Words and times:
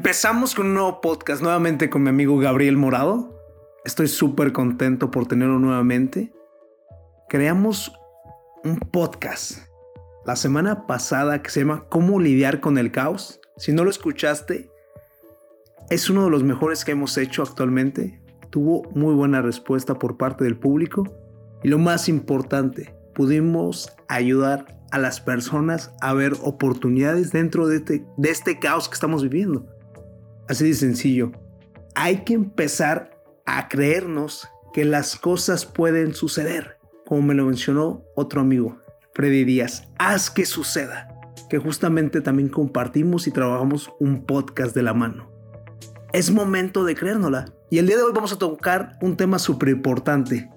Empezamos 0.00 0.54
con 0.54 0.68
un 0.68 0.72
nuevo 0.72 1.02
podcast, 1.02 1.42
nuevamente 1.42 1.90
con 1.90 2.02
mi 2.02 2.08
amigo 2.08 2.38
Gabriel 2.38 2.78
Morado. 2.78 3.38
Estoy 3.84 4.08
súper 4.08 4.50
contento 4.50 5.10
por 5.10 5.28
tenerlo 5.28 5.58
nuevamente. 5.58 6.32
Creamos 7.28 7.92
un 8.64 8.78
podcast 8.78 9.58
la 10.24 10.36
semana 10.36 10.86
pasada 10.86 11.42
que 11.42 11.50
se 11.50 11.60
llama 11.60 11.84
Cómo 11.90 12.18
lidiar 12.18 12.60
con 12.60 12.78
el 12.78 12.92
caos. 12.92 13.42
Si 13.58 13.72
no 13.72 13.84
lo 13.84 13.90
escuchaste, 13.90 14.70
es 15.90 16.08
uno 16.08 16.24
de 16.24 16.30
los 16.30 16.44
mejores 16.44 16.86
que 16.86 16.92
hemos 16.92 17.18
hecho 17.18 17.42
actualmente. 17.42 18.22
Tuvo 18.48 18.90
muy 18.94 19.14
buena 19.14 19.42
respuesta 19.42 19.98
por 19.98 20.16
parte 20.16 20.44
del 20.44 20.56
público. 20.56 21.04
Y 21.62 21.68
lo 21.68 21.78
más 21.78 22.08
importante, 22.08 22.94
pudimos 23.14 23.92
ayudar 24.08 24.80
a 24.92 24.98
las 24.98 25.20
personas 25.20 25.92
a 26.00 26.14
ver 26.14 26.32
oportunidades 26.42 27.32
dentro 27.32 27.66
de 27.66 27.76
este, 27.76 28.06
de 28.16 28.30
este 28.30 28.58
caos 28.58 28.88
que 28.88 28.94
estamos 28.94 29.22
viviendo. 29.22 29.66
Así 30.50 30.66
de 30.66 30.74
sencillo. 30.74 31.30
Hay 31.94 32.24
que 32.24 32.34
empezar 32.34 33.22
a 33.46 33.68
creernos 33.68 34.48
que 34.72 34.84
las 34.84 35.14
cosas 35.14 35.64
pueden 35.64 36.12
suceder. 36.12 36.76
Como 37.06 37.22
me 37.22 37.34
lo 37.34 37.46
mencionó 37.46 38.02
otro 38.16 38.40
amigo, 38.40 38.80
Freddy 39.14 39.44
Díaz. 39.44 39.86
Haz 39.96 40.28
que 40.28 40.44
suceda. 40.46 41.06
Que 41.48 41.58
justamente 41.58 42.20
también 42.20 42.48
compartimos 42.48 43.28
y 43.28 43.30
trabajamos 43.30 43.92
un 44.00 44.26
podcast 44.26 44.74
de 44.74 44.82
la 44.82 44.92
mano. 44.92 45.30
Es 46.12 46.32
momento 46.32 46.82
de 46.84 46.96
creérnosla. 46.96 47.54
Y 47.70 47.78
el 47.78 47.86
día 47.86 47.98
de 47.98 48.02
hoy 48.02 48.12
vamos 48.12 48.32
a 48.32 48.38
tocar 48.38 48.98
un 49.00 49.16
tema 49.16 49.38
súper 49.38 49.68
importante. 49.68 50.50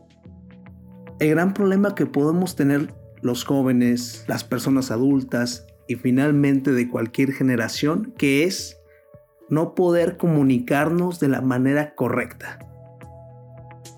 El 1.19 1.29
gran 1.29 1.53
problema 1.53 1.93
que 1.93 2.07
podemos 2.07 2.55
tener 2.55 2.91
los 3.21 3.43
jóvenes, 3.43 4.25
las 4.27 4.43
personas 4.43 4.89
adultas 4.89 5.67
y 5.87 5.97
finalmente 5.97 6.71
de 6.71 6.89
cualquier 6.89 7.31
generación, 7.31 8.11
que 8.17 8.45
es 8.45 8.79
no 9.49 9.75
poder 9.75 10.17
comunicarnos 10.17 11.19
de 11.19 11.29
la 11.29 11.41
manera 11.41 11.95
correcta. 11.95 12.59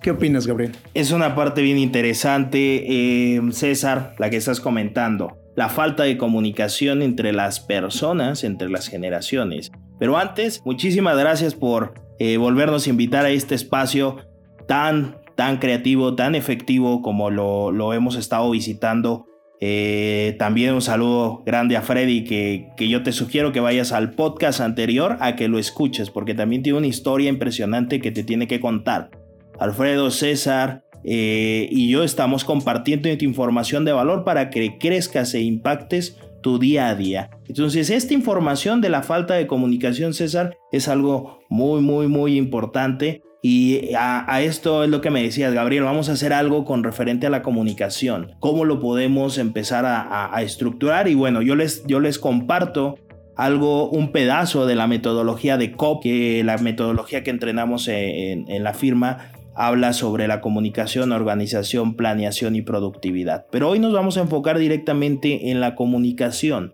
¿Qué 0.01 0.11
opinas, 0.11 0.45
Gabriel? 0.45 0.73
Es 0.93 1.11
una 1.11 1.35
parte 1.35 1.61
bien 1.61 1.77
interesante, 1.77 3.35
eh, 3.35 3.41
César, 3.51 4.15
la 4.19 4.29
que 4.29 4.37
estás 4.37 4.59
comentando. 4.59 5.39
La 5.55 5.69
falta 5.69 6.03
de 6.03 6.17
comunicación 6.17 7.01
entre 7.01 7.33
las 7.33 7.59
personas, 7.59 8.43
entre 8.43 8.69
las 8.69 8.87
generaciones. 8.87 9.71
Pero 9.99 10.17
antes, 10.17 10.61
muchísimas 10.65 11.17
gracias 11.17 11.55
por 11.55 11.93
eh, 12.19 12.37
volvernos 12.37 12.85
a 12.85 12.89
invitar 12.89 13.25
a 13.25 13.29
este 13.29 13.55
espacio 13.55 14.17
tan 14.67 15.15
tan 15.35 15.57
creativo, 15.57 16.15
tan 16.15 16.33
efectivo 16.33 17.01
como 17.01 17.29
lo, 17.29 17.93
hemos 17.93 18.15
estado 18.15 18.49
visitando. 18.49 19.27
Eh, 19.61 20.35
también 20.37 20.73
un 20.73 20.81
saludo 20.81 21.41
grande 21.45 21.77
a 21.77 21.81
Freddy 21.81 22.25
que, 22.25 22.67
que, 22.75 22.89
yo 22.89 23.03
te 23.03 23.13
sugiero 23.13 23.53
que 23.53 23.61
vayas 23.61 23.93
al 23.93 24.11
podcast 24.11 24.59
anterior 24.59 25.17
a 25.21 25.35
que 25.37 25.47
lo 25.47 25.59
escuches 25.59 26.09
porque 26.09 26.33
también 26.33 26.61
tiene 26.61 26.77
una 26.77 26.87
historia 26.87 27.29
impresionante 27.29 28.01
que 28.01 28.11
te 28.11 28.23
tiene 28.23 28.47
que 28.47 28.59
contar. 28.59 29.11
Alfredo, 29.57 30.11
César 30.11 30.83
eh, 31.07 31.67
y 31.69 31.89
yo 31.89 32.03
estamos 32.03 32.43
compartiendo 32.43 33.07
información 33.09 33.85
de 33.85 33.91
valor 33.91 34.23
para 34.23 34.49
que 34.49 34.79
crezcas 34.79 35.35
e 35.35 35.41
impactes 35.41 36.17
tu 36.41 36.57
día 36.57 36.89
a 36.89 36.95
día. 36.95 37.29
Entonces 37.47 37.91
esta 37.91 38.15
información 38.15 38.81
de 38.81 38.89
la 38.89 39.03
falta 39.03 39.35
de 39.35 39.45
comunicación, 39.45 40.15
César, 40.15 40.57
es 40.71 40.87
algo 40.87 41.41
muy, 41.47 41.81
muy, 41.81 42.07
muy 42.07 42.37
importante 42.37 43.21
y 43.47 43.93
a, 43.95 44.41
esto 44.41 44.83
es 44.83 44.89
lo 44.89 45.01
que 45.01 45.11
me 45.11 45.21
decías, 45.21 45.53
Gabriel, 45.53 45.83
vamos 45.83 46.09
a 46.09 46.13
hacer 46.13 46.33
algo 46.33 46.65
con 46.65 46.83
referente 46.83 47.27
a 47.27 47.29
la 47.29 47.43
comunicación. 47.43 48.31
¿Cómo 48.39 48.65
lo 48.65 48.79
podemos 48.79 49.37
empezar 49.37 49.85
a, 49.85 50.41
estructurar? 50.41 51.07
Y 51.07 51.13
bueno, 51.13 51.43
yo 51.43 51.55
les, 51.55 51.85
yo 51.85 51.99
les 51.99 52.17
comparto 52.17 52.95
algo, 53.35 53.87
un 53.91 54.11
pedazo 54.11 54.65
de 54.65 54.73
la 54.73 54.87
metodología 54.87 55.57
de 55.57 55.73
COP, 55.73 56.01
que 56.01 56.43
la 56.43 56.57
metodología 56.57 57.21
que 57.21 57.29
entrenamos 57.29 57.87
en, 57.87 58.49
en 58.49 58.63
la 58.63 58.73
firma 58.73 59.31
habla 59.53 59.93
sobre 59.93 60.27
la 60.27 60.41
comunicación, 60.41 61.11
organización, 61.11 61.95
planeación 61.95 62.55
y 62.55 62.63
productividad. 62.63 63.45
Pero 63.51 63.69
hoy 63.69 63.77
nos 63.77 63.93
vamos 63.93 64.17
a 64.17 64.21
enfocar 64.21 64.57
directamente 64.57 65.51
en 65.51 65.59
la 65.59 65.75
comunicación. 65.75 66.73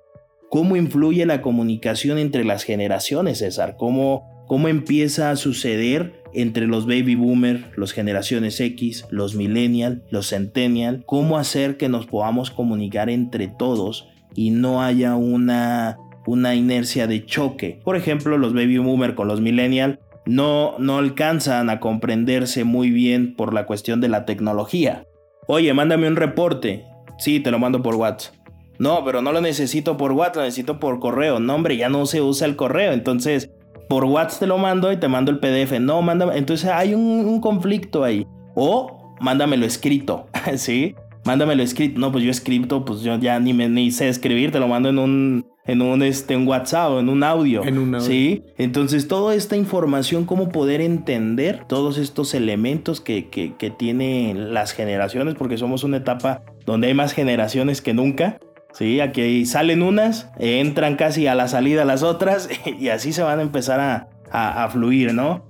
¿Cómo 0.50 0.78
influye 0.78 1.26
la 1.26 1.42
comunicación 1.42 2.18
entre 2.18 2.46
las 2.46 2.64
generaciones, 2.64 3.40
César? 3.40 3.76
¿Cómo, 3.78 4.46
cómo 4.48 4.70
empieza 4.70 5.32
a 5.32 5.36
suceder 5.36 6.21
entre 6.34 6.68
los 6.68 6.86
baby 6.86 7.16
boomers, 7.16 7.64
los 7.76 7.94
generaciones 7.94 8.60
X, 8.60 9.06
los 9.10 9.36
millennial, 9.36 10.04
los 10.10 10.30
centennial, 10.30 11.04
cómo 11.06 11.38
hacer 11.38 11.78
que 11.78 11.90
nos 11.90 12.08
podamos 12.08 12.52
comunicar 12.52 13.10
entre 13.10 13.48
todos 13.48 14.08
y 14.36 14.52
no 14.52 14.82
haya 14.82 15.16
una, 15.16 15.98
una 16.26 16.56
inercia 16.56 17.08
de 17.08 17.26
choque. 17.26 17.80
Por 17.84 17.96
ejemplo, 17.96 18.38
los 18.38 18.54
baby 18.54 18.78
boomers 18.78 19.16
con 19.16 19.28
los 19.28 19.42
millennial 19.42 20.00
no, 20.26 20.76
no 20.80 20.98
alcanzan 20.98 21.70
a 21.70 21.80
comprenderse 21.80 22.64
muy 22.64 22.92
bien 22.92 23.36
por 23.36 23.54
la 23.54 23.66
cuestión 23.66 24.02
de 24.02 24.10
la 24.10 24.26
tecnología. 24.26 25.06
Oye, 25.48 25.74
mándame 25.74 26.08
un 26.08 26.16
reporte. 26.16 26.86
Sí, 27.18 27.40
te 27.40 27.52
lo 27.52 27.60
mando 27.60 27.82
por 27.82 27.96
WhatsApp. 27.96 28.36
No, 28.80 29.04
pero 29.06 29.22
no 29.22 29.32
lo 29.32 29.42
necesito 29.42 29.98
por 29.98 30.12
WhatsApp, 30.14 30.38
lo 30.38 30.42
necesito 30.44 30.80
por 30.80 31.00
correo. 31.00 31.40
No, 31.40 31.54
hombre, 31.54 31.78
ya 31.78 31.90
no 31.90 32.06
se 32.06 32.22
usa 32.22 32.48
el 32.48 32.56
correo. 32.56 32.94
Entonces, 32.94 33.52
por 33.92 34.06
WhatsApp 34.06 34.40
te 34.40 34.48
lo 34.48 34.58
mando 34.58 34.90
y 34.90 34.96
te 34.96 35.10
mando 35.10 35.32
el 35.32 35.40
PDF. 35.40 35.78
No, 35.82 36.02
mándame. 36.02 36.38
Entonces 36.38 36.70
hay 36.70 36.94
un, 36.94 37.42
conflicto 37.42 38.06
ahí. 38.06 38.26
O 38.56 39.18
mándamelo 39.20 39.66
escrito, 39.66 40.28
¿sí? 40.56 40.96
Mándamelo 41.26 41.62
escrito. 41.62 42.00
No, 42.00 42.10
pues 42.10 42.24
yo 42.24 42.32
escrito, 42.32 42.86
pues 42.86 43.02
yo 43.02 43.20
ya 43.20 43.38
ni, 43.42 43.54
me, 43.54 43.68
ni 43.68 43.92
sé 43.92 44.08
escribir, 44.08 44.54
te 44.54 44.62
lo 44.62 44.70
mando 44.70 44.88
en 44.88 44.98
un, 44.98 45.46
en 45.66 45.82
un, 45.82 46.04
este, 46.04 46.36
en 46.36 46.48
WhatsApp, 46.48 47.00
en 47.00 47.10
un 47.10 47.22
audio. 47.22 47.66
En 47.66 47.78
un 47.78 47.94
audio. 47.94 48.08
¿Sí? 48.08 48.44
Entonces, 48.58 49.10
toda 49.10 49.36
esta 49.36 49.58
información, 49.58 50.24
cómo 50.24 50.48
poder 50.48 50.80
entender 50.80 51.66
todos 51.68 51.98
estos 51.98 52.34
elementos 52.34 53.02
que, 53.02 53.28
que, 53.28 53.56
que 53.58 53.72
tienen 53.72 54.54
las 54.54 54.72
generaciones, 54.72 55.36
porque 55.36 55.58
somos 55.58 55.84
una 55.84 55.98
etapa 55.98 56.44
donde 56.66 56.88
hay 56.88 56.94
más 56.94 57.12
generaciones 57.12 57.82
que 57.82 57.94
nunca. 57.94 58.40
Sí, 58.74 59.00
aquí 59.00 59.46
salen 59.46 59.82
unas, 59.84 60.30
entran 60.40 60.96
casi 60.96 61.28
a 61.28 61.36
la 61.36 61.48
salida 61.48 61.86
las 61.86 62.04
otras 62.04 62.50
y 62.80 62.90
así 62.90 63.14
se 63.14 63.24
van 63.24 63.40
a 63.40 63.44
empezar 63.44 63.80
a, 63.80 64.08
a, 64.32 64.70
fluir, 64.70 65.14
¿no? 65.14 65.44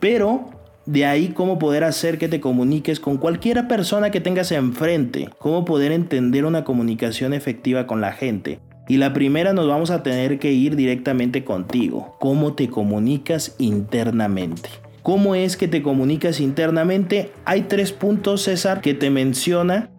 Pero 0.00 0.50
de 0.84 1.06
ahí 1.06 1.28
cómo 1.28 1.58
poder 1.58 1.84
hacer 1.84 2.18
que 2.18 2.28
te 2.28 2.40
comuniques 2.40 3.00
con 3.00 3.16
cualquier 3.16 3.66
persona 3.66 4.10
que 4.10 4.20
tengas 4.20 4.52
enfrente, 4.52 5.28
cómo 5.38 5.64
poder 5.64 5.92
entender 5.92 6.44
una 6.44 6.64
comunicación 6.64 7.32
efectiva 7.32 7.86
con 7.86 8.00
la 8.00 8.12
gente. 8.12 8.60
Y 8.88 8.98
la 8.98 9.12
primera 9.12 9.52
nos 9.52 9.66
vamos 9.66 9.90
a 9.90 10.04
tener 10.04 10.38
que 10.38 10.52
ir 10.52 10.76
directamente 10.76 11.44
contigo, 11.44 12.16
cómo 12.20 12.54
te 12.54 12.68
comunicas 12.68 13.56
internamente. 13.58 14.68
¿Cómo 15.02 15.34
es 15.34 15.56
que 15.56 15.66
te 15.66 15.82
comunicas 15.82 16.40
internamente? 16.40 17.32
Hay 17.44 17.62
tres 17.62 17.92
puntos, 17.92 18.42
César, 18.42 18.80
que 18.80 18.94
te 18.94 19.10
menciona 19.10 19.90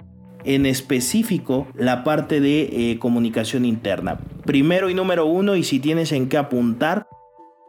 en 0.44 0.66
específico 0.66 1.68
la 1.76 2.04
parte 2.04 2.40
de 2.40 2.92
eh, 2.92 3.00
comunicación 3.00 3.66
interna. 3.66 4.20
Primero 4.46 4.90
y 4.90 4.94
número 4.94 5.26
uno, 5.26 5.56
y 5.56 5.64
si 5.64 5.80
tienes 5.80 6.12
en 6.12 6.30
qué 6.30 6.38
apuntar, 6.38 7.08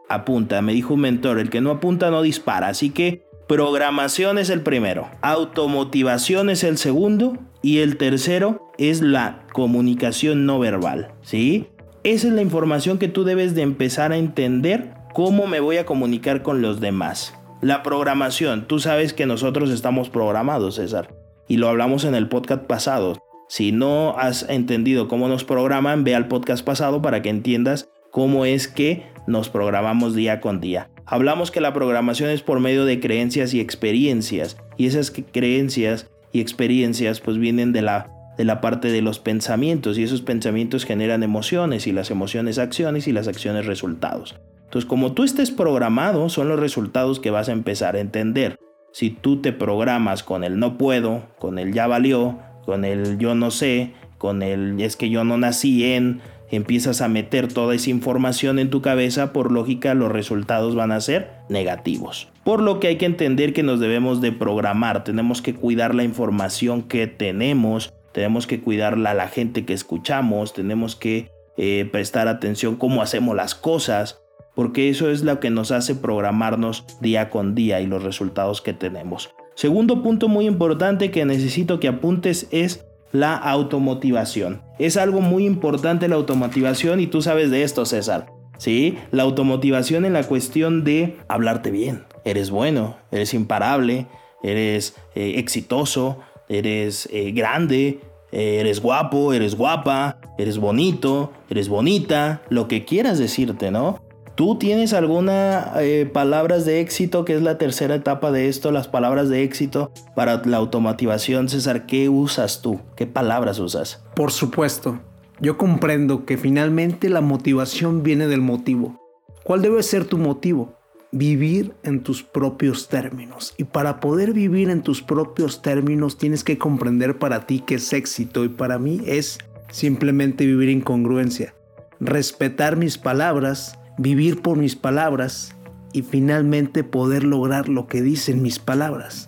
apunta. 0.07 0.61
Me 0.61 0.73
dijo 0.73 0.95
un 0.95 1.01
mentor, 1.01 1.39
el 1.39 1.49
que 1.49 1.61
no 1.61 1.71
apunta 1.71 2.09
no 2.09 2.21
dispara. 2.21 2.67
Así 2.67 2.89
que 2.89 3.23
programación 3.47 4.37
es 4.37 4.49
el 4.49 4.61
primero, 4.61 5.09
automotivación 5.21 6.49
es 6.49 6.63
el 6.63 6.77
segundo 6.77 7.37
y 7.61 7.79
el 7.79 7.97
tercero 7.97 8.71
es 8.77 9.01
la 9.01 9.43
comunicación 9.53 10.45
no 10.45 10.59
verbal. 10.59 11.11
¿Sí? 11.21 11.67
Esa 12.03 12.27
es 12.27 12.33
la 12.33 12.41
información 12.41 12.97
que 12.97 13.09
tú 13.09 13.23
debes 13.23 13.55
de 13.55 13.61
empezar 13.61 14.11
a 14.11 14.17
entender 14.17 14.93
cómo 15.13 15.47
me 15.47 15.59
voy 15.59 15.77
a 15.77 15.85
comunicar 15.85 16.43
con 16.43 16.61
los 16.61 16.79
demás. 16.79 17.33
La 17.61 17.83
programación, 17.83 18.67
tú 18.67 18.79
sabes 18.79 19.11
que 19.11 19.25
nosotros 19.25 19.69
estamos 19.69 20.09
programados, 20.09 20.75
César 20.75 21.18
y 21.49 21.57
lo 21.57 21.67
hablamos 21.67 22.05
en 22.05 22.15
el 22.15 22.29
podcast 22.29 22.63
pasado. 22.63 23.17
Si 23.49 23.73
no 23.73 24.15
has 24.17 24.47
entendido 24.47 25.09
cómo 25.09 25.27
nos 25.27 25.43
programan, 25.43 26.05
ve 26.05 26.15
al 26.15 26.29
podcast 26.29 26.63
pasado 26.63 27.01
para 27.01 27.21
que 27.21 27.29
entiendas 27.29 27.89
cómo 28.11 28.45
es 28.45 28.67
que 28.67 29.03
nos 29.27 29.49
programamos 29.49 30.15
día 30.15 30.39
con 30.39 30.61
día. 30.61 30.89
Hablamos 31.05 31.49
que 31.49 31.59
la 31.59 31.73
programación 31.73 32.29
es 32.29 32.43
por 32.43 32.59
medio 32.59 32.85
de 32.85 32.99
creencias 32.99 33.53
y 33.55 33.59
experiencias 33.59 34.57
y 34.77 34.85
esas 34.85 35.11
creencias 35.11 36.07
y 36.31 36.39
experiencias 36.39 37.19
pues 37.19 37.37
vienen 37.39 37.73
de 37.73 37.81
la 37.81 38.11
de 38.37 38.45
la 38.45 38.61
parte 38.61 38.89
de 38.89 39.01
los 39.01 39.19
pensamientos 39.19 39.97
y 39.97 40.03
esos 40.03 40.21
pensamientos 40.21 40.85
generan 40.85 41.23
emociones 41.23 41.87
y 41.87 41.91
las 41.91 42.09
emociones 42.09 42.57
acciones 42.57 43.05
y 43.09 43.11
las 43.11 43.27
acciones 43.27 43.65
resultados. 43.65 44.39
Entonces, 44.63 44.87
como 44.87 45.11
tú 45.11 45.25
estés 45.25 45.51
programado, 45.51 46.29
son 46.29 46.47
los 46.47 46.57
resultados 46.57 47.19
que 47.19 47.31
vas 47.31 47.49
a 47.49 47.51
empezar 47.51 47.97
a 47.97 47.99
entender. 47.99 48.57
Si 48.91 49.09
tú 49.09 49.41
te 49.41 49.53
programas 49.53 50.23
con 50.23 50.43
el 50.43 50.59
no 50.59 50.77
puedo, 50.77 51.23
con 51.39 51.59
el 51.59 51.73
ya 51.73 51.87
valió, 51.87 52.39
con 52.65 52.85
el 52.85 53.17
yo 53.17 53.35
no 53.35 53.51
sé, 53.51 53.93
con 54.17 54.41
el 54.41 54.79
es 54.81 54.95
que 54.95 55.09
yo 55.09 55.23
no 55.23 55.37
nací 55.37 55.93
en, 55.93 56.21
empiezas 56.51 57.01
a 57.01 57.07
meter 57.07 57.47
toda 57.47 57.75
esa 57.75 57.89
información 57.89 58.59
en 58.59 58.69
tu 58.69 58.81
cabeza, 58.81 59.33
por 59.33 59.51
lógica 59.51 59.93
los 59.93 60.11
resultados 60.11 60.75
van 60.75 60.91
a 60.91 61.01
ser 61.01 61.31
negativos. 61.49 62.29
Por 62.43 62.61
lo 62.61 62.79
que 62.79 62.87
hay 62.87 62.97
que 62.97 63.05
entender 63.05 63.53
que 63.53 63.63
nos 63.63 63.79
debemos 63.79 64.21
de 64.21 64.31
programar, 64.31 65.03
tenemos 65.03 65.41
que 65.41 65.53
cuidar 65.53 65.95
la 65.95 66.03
información 66.03 66.83
que 66.83 67.07
tenemos, 67.07 67.93
tenemos 68.11 68.47
que 68.47 68.59
cuidarla 68.59 69.11
a 69.11 69.15
la 69.15 69.27
gente 69.27 69.65
que 69.65 69.73
escuchamos, 69.73 70.53
tenemos 70.53 70.95
que 70.95 71.31
eh, 71.57 71.87
prestar 71.91 72.27
atención 72.27 72.75
cómo 72.75 73.01
hacemos 73.01 73.35
las 73.35 73.53
cosas, 73.53 74.21
porque 74.59 74.89
eso 74.89 75.09
es 75.09 75.23
lo 75.23 75.39
que 75.39 75.51
nos 75.51 75.71
hace 75.71 75.95
programarnos 75.95 76.83
día 76.99 77.29
con 77.29 77.55
día 77.55 77.79
y 77.79 77.87
los 77.87 78.03
resultados 78.03 78.61
que 78.61 78.73
tenemos. 78.73 79.29
Segundo 79.55 80.03
punto 80.03 80.27
muy 80.27 80.47
importante 80.47 81.11
que 81.11 81.23
necesito 81.23 81.79
que 81.79 81.87
apuntes 81.87 82.45
es 82.51 82.85
la 83.13 83.37
automotivación. 83.37 84.61
Es 84.77 84.97
algo 84.97 85.21
muy 85.21 85.45
importante 85.45 86.09
la 86.09 86.15
automotivación 86.15 86.99
y 86.99 87.07
tú 87.07 87.21
sabes 87.21 87.51
de 87.51 87.63
esto, 87.63 87.85
César. 87.85 88.33
¿Sí? 88.57 88.97
La 89.11 89.23
automotivación 89.23 90.03
en 90.03 90.11
la 90.11 90.23
cuestión 90.23 90.83
de 90.83 91.15
hablarte 91.29 91.71
bien. 91.71 92.03
Eres 92.25 92.51
bueno, 92.51 92.97
eres 93.13 93.33
imparable, 93.33 94.07
eres 94.43 94.93
eh, 95.15 95.35
exitoso, 95.37 96.19
eres 96.49 97.07
eh, 97.13 97.31
grande, 97.31 98.01
eres 98.33 98.81
guapo, 98.81 99.31
eres 99.31 99.55
guapa, 99.55 100.19
eres 100.37 100.57
bonito, 100.57 101.31
eres 101.49 101.69
bonita, 101.69 102.41
lo 102.49 102.67
que 102.67 102.83
quieras 102.83 103.19
decirte, 103.19 103.71
¿no? 103.71 104.08
¿Tú 104.39 104.55
tienes 104.55 104.93
alguna 104.93 105.73
eh, 105.81 106.09
palabras 106.13 106.65
de 106.65 106.79
éxito, 106.79 107.25
que 107.25 107.35
es 107.35 107.41
la 107.41 107.57
tercera 107.57 107.95
etapa 107.95 108.31
de 108.31 108.47
esto, 108.47 108.71
las 108.71 108.87
palabras 108.87 109.27
de 109.27 109.43
éxito 109.43 109.91
para 110.15 110.41
la 110.45 110.55
automotivación, 110.55 111.49
César? 111.49 111.85
¿Qué 111.85 112.07
usas 112.07 112.61
tú? 112.61 112.79
¿Qué 112.95 113.05
palabras 113.05 113.59
usas? 113.59 114.01
Por 114.15 114.31
supuesto, 114.31 115.01
yo 115.41 115.57
comprendo 115.57 116.23
que 116.23 116.37
finalmente 116.37 117.09
la 117.09 117.19
motivación 117.19 118.01
viene 118.01 118.27
del 118.27 118.39
motivo. 118.39 118.97
¿Cuál 119.43 119.61
debe 119.61 119.83
ser 119.83 120.05
tu 120.05 120.17
motivo? 120.17 120.73
Vivir 121.11 121.73
en 121.83 122.01
tus 122.01 122.23
propios 122.23 122.87
términos. 122.87 123.53
Y 123.57 123.65
para 123.65 123.99
poder 123.99 124.31
vivir 124.31 124.69
en 124.69 124.83
tus 124.83 125.01
propios 125.01 125.61
términos 125.61 126.17
tienes 126.17 126.45
que 126.45 126.57
comprender 126.57 127.19
para 127.19 127.45
ti 127.45 127.59
qué 127.59 127.75
es 127.75 127.91
éxito 127.91 128.45
y 128.45 128.47
para 128.47 128.79
mí 128.79 129.01
es 129.05 129.37
simplemente 129.69 130.45
vivir 130.45 130.69
en 130.69 130.79
congruencia. 130.79 131.53
Respetar 131.99 132.77
mis 132.77 132.97
palabras, 132.97 133.78
vivir 133.99 134.41
por 134.41 134.57
mis 134.57 134.77
palabras 134.77 135.55
y 135.91 136.03
finalmente 136.03 136.85
poder 136.85 137.25
lograr 137.25 137.67
lo 137.67 137.87
que 137.87 138.01
dicen 138.01 138.41
mis 138.41 138.57
palabras. 138.57 139.27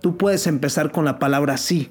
Tú 0.00 0.16
puedes 0.16 0.48
empezar 0.48 0.90
con 0.90 1.04
la 1.04 1.20
palabra 1.20 1.56
sí, 1.56 1.90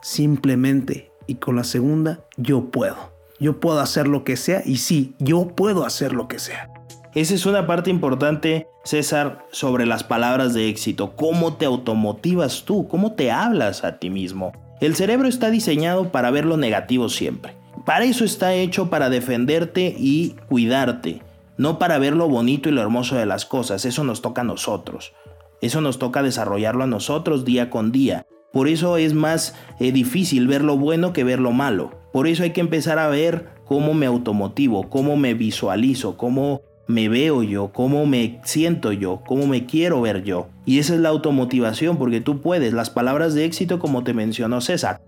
simplemente, 0.00 1.10
y 1.26 1.36
con 1.36 1.56
la 1.56 1.64
segunda, 1.64 2.20
yo 2.36 2.70
puedo. 2.70 3.12
Yo 3.40 3.58
puedo 3.58 3.80
hacer 3.80 4.06
lo 4.06 4.22
que 4.22 4.36
sea 4.36 4.62
y 4.64 4.76
sí, 4.76 5.14
yo 5.18 5.48
puedo 5.48 5.84
hacer 5.84 6.12
lo 6.12 6.28
que 6.28 6.38
sea. 6.38 6.70
Esa 7.14 7.34
es 7.34 7.44
una 7.44 7.66
parte 7.66 7.90
importante, 7.90 8.68
César, 8.84 9.44
sobre 9.50 9.84
las 9.84 10.04
palabras 10.04 10.54
de 10.54 10.68
éxito. 10.68 11.16
¿Cómo 11.16 11.54
te 11.54 11.64
automotivas 11.64 12.64
tú? 12.64 12.86
¿Cómo 12.86 13.14
te 13.14 13.32
hablas 13.32 13.82
a 13.82 13.98
ti 13.98 14.10
mismo? 14.10 14.52
El 14.80 14.94
cerebro 14.94 15.26
está 15.26 15.50
diseñado 15.50 16.12
para 16.12 16.30
ver 16.30 16.44
lo 16.44 16.56
negativo 16.56 17.08
siempre. 17.08 17.54
Para 17.84 18.04
eso 18.04 18.24
está 18.24 18.54
hecho 18.54 18.90
para 18.90 19.10
defenderte 19.10 19.94
y 19.98 20.36
cuidarte 20.48 21.22
no 21.58 21.78
para 21.78 21.98
ver 21.98 22.14
lo 22.14 22.28
bonito 22.28 22.68
y 22.68 22.72
lo 22.72 22.80
hermoso 22.80 23.16
de 23.16 23.26
las 23.26 23.44
cosas, 23.44 23.84
eso 23.84 24.04
nos 24.04 24.22
toca 24.22 24.40
a 24.40 24.44
nosotros. 24.44 25.12
Eso 25.60 25.80
nos 25.80 25.98
toca 25.98 26.22
desarrollarlo 26.22 26.84
a 26.84 26.86
nosotros 26.86 27.44
día 27.44 27.68
con 27.68 27.92
día. 27.92 28.26
Por 28.52 28.68
eso 28.68 28.96
es 28.96 29.12
más 29.12 29.54
eh, 29.80 29.92
difícil 29.92 30.46
ver 30.46 30.62
lo 30.62 30.76
bueno 30.78 31.12
que 31.12 31.24
ver 31.24 31.40
lo 31.40 31.52
malo. 31.52 31.90
Por 32.12 32.26
eso 32.26 32.44
hay 32.44 32.52
que 32.52 32.60
empezar 32.60 32.98
a 32.98 33.08
ver 33.08 33.48
cómo 33.66 33.92
me 33.92 34.06
automotivo, 34.06 34.88
cómo 34.88 35.16
me 35.16 35.34
visualizo, 35.34 36.16
cómo 36.16 36.62
me 36.86 37.08
veo 37.08 37.42
yo, 37.42 37.70
cómo 37.72 38.06
me 38.06 38.40
siento 38.44 38.92
yo, 38.92 39.22
cómo 39.26 39.46
me 39.46 39.66
quiero 39.66 40.00
ver 40.00 40.22
yo. 40.24 40.48
Y 40.64 40.78
esa 40.78 40.94
es 40.94 41.00
la 41.00 41.10
automotivación, 41.10 41.98
porque 41.98 42.20
tú 42.20 42.40
puedes. 42.40 42.72
Las 42.72 42.88
palabras 42.88 43.34
de 43.34 43.44
éxito, 43.44 43.78
como 43.78 44.04
te 44.04 44.14
mencionó 44.14 44.60
César. 44.60 45.02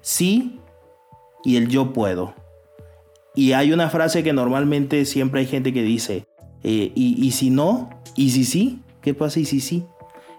Sí 0.00 0.60
y 1.44 1.56
el 1.56 1.68
yo 1.68 1.92
puedo. 1.92 2.34
Y 3.36 3.52
hay 3.52 3.72
una 3.72 3.90
frase 3.90 4.24
que 4.24 4.32
normalmente 4.32 5.04
siempre 5.04 5.40
hay 5.40 5.46
gente 5.46 5.72
que 5.74 5.82
dice, 5.82 6.26
eh, 6.64 6.90
y, 6.94 7.30
si 7.32 7.50
no, 7.50 7.90
y 8.16 8.30
si 8.30 8.44
sí, 8.44 8.80
¿qué 9.02 9.12
pasa 9.12 9.38
y 9.38 9.44
si 9.44 9.60
sí? 9.60 9.84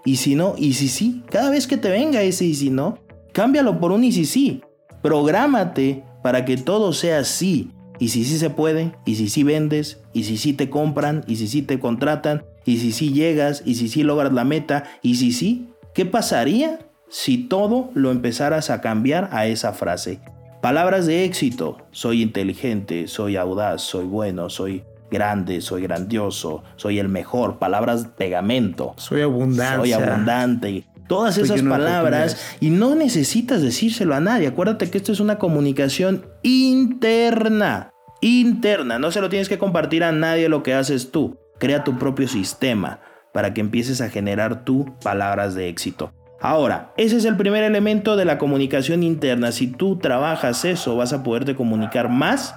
Y 0.04 0.16
si 0.16 0.34
no, 0.34 0.54
y 0.58 0.74
si 0.74 0.88
sí, 0.88 1.22
cada 1.30 1.48
vez 1.48 1.66
que 1.68 1.76
te 1.76 1.90
venga 1.90 2.22
ese 2.22 2.44
y 2.44 2.54
si 2.54 2.70
no, 2.70 2.98
cámbialo 3.32 3.78
por 3.78 3.92
un 3.92 4.02
y 4.02 4.12
si 4.12 4.24
sí. 4.24 4.62
Prográmate 5.00 6.02
para 6.22 6.44
que 6.44 6.56
todo 6.56 6.92
sea 6.92 7.24
sí. 7.24 7.70
Y 8.00 8.08
si 8.08 8.24
sí 8.24 8.36
se 8.36 8.50
puede, 8.50 8.92
y 9.06 9.14
si 9.14 9.28
sí 9.28 9.44
vendes, 9.44 10.00
y 10.12 10.24
si 10.24 10.36
sí 10.36 10.52
te 10.52 10.68
compran, 10.68 11.24
y 11.26 11.36
si 11.36 11.46
sí 11.46 11.62
te 11.62 11.78
contratan, 11.78 12.44
y 12.64 12.78
si 12.78 12.92
sí 12.92 13.12
llegas, 13.12 13.62
y 13.64 13.76
si 13.76 13.88
sí 13.88 14.02
logras 14.02 14.32
la 14.32 14.44
meta, 14.44 14.84
y 15.02 15.16
si 15.16 15.32
sí, 15.32 15.68
¿qué 15.94 16.04
pasaría 16.04 16.80
si 17.08 17.38
todo 17.38 17.90
lo 17.94 18.10
empezaras 18.10 18.70
a 18.70 18.80
cambiar 18.80 19.30
a 19.32 19.46
esa 19.46 19.72
frase? 19.72 20.20
Palabras 20.68 21.06
de 21.06 21.24
éxito. 21.24 21.78
Soy 21.92 22.20
inteligente, 22.20 23.08
soy 23.08 23.36
audaz, 23.36 23.80
soy 23.80 24.04
bueno, 24.04 24.50
soy 24.50 24.84
grande, 25.10 25.62
soy 25.62 25.80
grandioso, 25.80 26.62
soy 26.76 26.98
el 26.98 27.08
mejor. 27.08 27.58
Palabras 27.58 28.02
de 28.02 28.08
pegamento. 28.10 28.92
Soy 28.98 29.22
abundante. 29.22 29.78
Soy 29.78 29.92
abundante. 29.94 30.84
Todas 31.08 31.38
esas 31.38 31.62
palabras 31.62 32.58
y 32.60 32.68
no 32.68 32.94
necesitas 32.94 33.62
decírselo 33.62 34.14
a 34.14 34.20
nadie. 34.20 34.46
Acuérdate 34.46 34.90
que 34.90 34.98
esto 34.98 35.10
es 35.10 35.20
una 35.20 35.38
comunicación 35.38 36.26
interna. 36.42 37.88
Interna. 38.20 38.98
No 38.98 39.10
se 39.10 39.22
lo 39.22 39.30
tienes 39.30 39.48
que 39.48 39.56
compartir 39.56 40.04
a 40.04 40.12
nadie 40.12 40.50
lo 40.50 40.62
que 40.62 40.74
haces 40.74 41.10
tú. 41.10 41.38
Crea 41.58 41.82
tu 41.82 41.96
propio 41.96 42.28
sistema 42.28 43.00
para 43.32 43.54
que 43.54 43.62
empieces 43.62 44.02
a 44.02 44.10
generar 44.10 44.66
tú 44.66 44.94
palabras 45.02 45.54
de 45.54 45.70
éxito. 45.70 46.12
Ahora, 46.40 46.92
ese 46.96 47.16
es 47.16 47.24
el 47.24 47.36
primer 47.36 47.64
elemento 47.64 48.16
de 48.16 48.24
la 48.24 48.38
comunicación 48.38 49.02
interna. 49.02 49.50
Si 49.50 49.66
tú 49.66 49.98
trabajas 49.98 50.64
eso, 50.64 50.96
vas 50.96 51.12
a 51.12 51.22
poderte 51.22 51.56
comunicar 51.56 52.08
más 52.08 52.54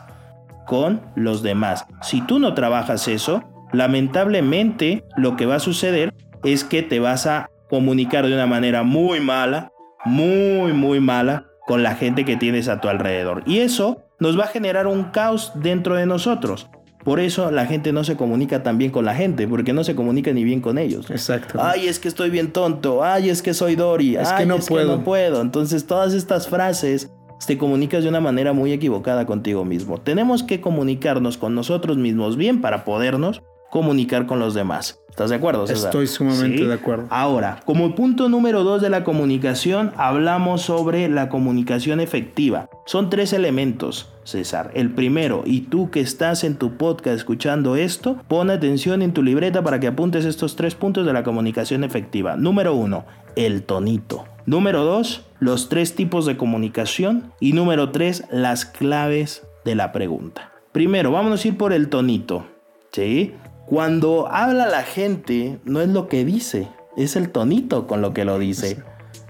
con 0.68 1.02
los 1.16 1.42
demás. 1.42 1.86
Si 2.02 2.22
tú 2.22 2.38
no 2.38 2.54
trabajas 2.54 3.08
eso, 3.08 3.44
lamentablemente 3.74 5.04
lo 5.18 5.36
que 5.36 5.48
va 5.48 5.56
a 5.56 5.60
suceder 5.60 6.14
es 6.44 6.64
que 6.64 6.84
te 6.84 7.00
vas 7.00 7.26
a 7.26 7.50
comunicar 7.70 8.28
de 8.28 8.34
una 8.34 8.46
manera 8.46 8.84
muy 8.84 9.20
mala, 9.20 9.72
muy, 10.06 10.74
muy 10.74 11.00
mala 11.00 11.46
con 11.66 11.84
la 11.84 11.96
gente 11.96 12.26
que 12.26 12.38
tienes 12.38 12.68
a 12.68 12.82
tu 12.82 12.88
alrededor. 12.88 13.44
Y 13.48 13.60
eso 13.60 14.04
nos 14.20 14.38
va 14.40 14.44
a 14.44 14.48
generar 14.48 14.88
un 14.88 15.06
caos 15.06 15.54
dentro 15.56 15.96
de 15.96 16.06
nosotros. 16.06 16.70
Por 17.04 17.20
eso 17.20 17.52
la 17.52 17.66
gente 17.66 17.92
no 17.92 18.04
se 18.04 18.16
comunica 18.16 18.64
tan 18.64 18.78
bien 18.78 18.92
con 18.92 19.06
la 19.06 19.16
gente, 19.16 19.48
porque 19.48 19.74
no 19.74 19.84
se 19.84 19.96
comunica 19.96 20.32
ni 20.34 20.44
bien 20.44 20.62
con 20.62 20.78
ellos. 20.78 21.10
Exacto. 21.10 21.60
Ay, 21.62 21.88
es 21.88 22.00
que 22.00 22.08
estoy 22.08 22.30
bien 22.30 22.52
tonto. 22.52 23.04
Ay, 23.04 23.30
es 23.30 23.42
que 23.42 23.54
soy 23.54 23.76
Dory. 23.76 24.18
Es 24.18 24.32
que 24.34 24.46
no 24.46 24.58
puedo. 24.60 24.98
no 24.98 25.04
puedo. 25.04 25.42
Entonces, 25.42 25.88
todas 25.88 26.14
estas 26.14 26.48
frases 26.48 27.12
te 27.46 27.58
comunicas 27.58 28.04
de 28.04 28.10
una 28.10 28.20
manera 28.20 28.54
muy 28.54 28.72
equivocada 28.72 29.26
contigo 29.26 29.66
mismo. 29.66 30.00
Tenemos 30.00 30.44
que 30.44 30.62
comunicarnos 30.62 31.38
con 31.38 31.56
nosotros 31.56 31.98
mismos 31.98 32.38
bien 32.38 32.62
para 32.62 32.86
podernos 32.86 33.42
comunicar 33.72 34.28
con 34.28 34.40
los 34.40 34.54
demás. 34.54 35.02
¿Estás 35.10 35.30
de 35.30 35.38
acuerdo, 35.38 35.66
César? 35.66 35.88
Estoy 35.88 36.08
sumamente 36.08 36.66
de 36.66 36.74
acuerdo. 36.74 37.08
Ahora, 37.10 37.62
como 37.66 37.96
punto 37.96 38.30
número 38.30 38.64
dos 38.64 38.82
de 38.82 38.90
la 38.90 39.04
comunicación, 39.04 39.92
hablamos 39.98 40.62
sobre 40.62 41.10
la 41.10 41.30
comunicación 41.30 42.00
efectiva. 42.00 42.70
Son 42.86 43.10
tres 43.10 43.34
elementos, 43.34 44.11
César. 44.24 44.72
El 44.74 44.92
primero, 44.92 45.44
y 45.46 45.62
tú 45.62 45.90
que 45.90 46.00
estás 46.00 46.44
en 46.44 46.56
tu 46.56 46.78
podcast 46.78 47.18
escuchando 47.18 47.76
esto, 47.76 48.18
pon 48.28 48.50
atención 48.50 49.02
en 49.02 49.14
tu 49.14 49.24
libreta 49.24 49.64
para 49.64 49.80
que 49.80 49.88
apuntes 49.88 50.26
estos 50.26 50.56
tres 50.56 50.76
puntos 50.76 51.06
de 51.06 51.14
la 51.14 51.24
comunicación 51.24 51.84
efectiva. 51.84 52.36
Número 52.36 52.76
uno, 52.76 53.06
el 53.36 53.64
tonito. 53.64 54.26
Número 54.46 54.84
dos, 54.84 55.26
los 55.40 55.70
tres 55.70 55.96
tipos 55.96 56.26
de 56.26 56.38
comunicación. 56.38 57.32
Y 57.40 57.54
número 57.54 57.92
tres, 57.92 58.24
las 58.32 58.66
claves 58.66 59.48
de 59.66 59.76
la 59.76 59.92
pregunta. 59.92 60.52
Primero, 60.72 61.12
vámonos 61.12 61.44
a 61.44 61.48
ir 61.48 61.58
por 61.58 61.74
el 61.74 61.90
tonito. 61.90 62.46
¿Sí? 62.92 63.34
Cuando 63.66 64.28
habla 64.28 64.68
la 64.68 64.84
gente, 64.84 65.60
no 65.64 65.82
es 65.82 65.90
lo 65.90 66.08
que 66.10 66.26
dice, 66.26 66.68
es 66.98 67.16
el 67.16 67.30
tonito 67.30 67.88
con 67.88 68.02
lo 68.02 68.14
que 68.14 68.26
lo 68.26 68.38
dice. 68.38 68.84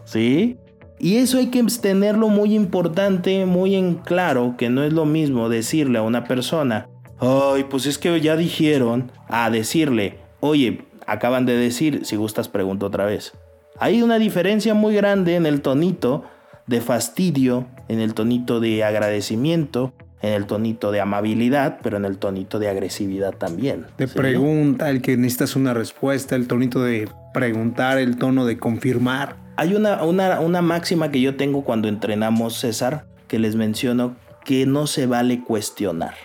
¿Sí? 0.03 0.57
Y 1.03 1.17
eso 1.17 1.39
hay 1.39 1.47
que 1.47 1.63
tenerlo 1.63 2.29
muy 2.29 2.53
importante, 2.53 3.47
muy 3.47 3.73
en 3.73 3.95
claro, 3.95 4.53
que 4.55 4.69
no 4.69 4.83
es 4.83 4.93
lo 4.93 5.07
mismo 5.07 5.49
decirle 5.49 5.97
a 5.97 6.03
una 6.03 6.25
persona, 6.25 6.87
ay, 7.19 7.63
pues 7.63 7.87
es 7.87 7.97
que 7.97 8.21
ya 8.21 8.35
dijeron, 8.35 9.11
a 9.27 9.49
decirle, 9.49 10.19
oye, 10.41 10.85
acaban 11.07 11.47
de 11.47 11.57
decir, 11.57 12.01
si 12.05 12.17
gustas 12.17 12.49
pregunto 12.49 12.85
otra 12.85 13.05
vez. 13.05 13.33
Hay 13.79 14.03
una 14.03 14.19
diferencia 14.19 14.75
muy 14.75 14.93
grande 14.93 15.35
en 15.35 15.47
el 15.47 15.61
tonito 15.61 16.23
de 16.67 16.81
fastidio, 16.81 17.65
en 17.87 17.99
el 17.99 18.13
tonito 18.13 18.59
de 18.59 18.83
agradecimiento, 18.83 19.93
en 20.21 20.33
el 20.33 20.45
tonito 20.45 20.91
de 20.91 21.01
amabilidad, 21.01 21.79
pero 21.81 21.97
en 21.97 22.05
el 22.05 22.19
tonito 22.19 22.59
de 22.59 22.69
agresividad 22.69 23.33
también. 23.33 23.87
De 23.97 24.07
pregunta, 24.07 24.91
el 24.91 25.01
que 25.01 25.17
necesitas 25.17 25.55
una 25.55 25.73
respuesta, 25.73 26.35
el 26.35 26.47
tonito 26.47 26.83
de 26.83 27.09
preguntar, 27.33 27.97
el 27.97 28.17
tono 28.17 28.45
de 28.45 28.59
confirmar. 28.59 29.40
Hay 29.55 29.73
una, 29.73 30.03
una, 30.03 30.61
máxima 30.61 31.11
que 31.11 31.21
yo 31.21 31.35
tengo 31.35 31.63
cuando 31.63 31.87
entrenamos 31.87 32.55
César, 32.55 33.05
que 33.27 33.39
les 33.39 33.55
menciono, 33.55 34.15
que 34.45 34.65
no 34.65 34.87
se 34.87 35.05
vale 35.05 35.43
cuestionar. 35.43 36.15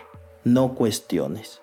No 0.45 0.75
cuestiones. 0.75 1.61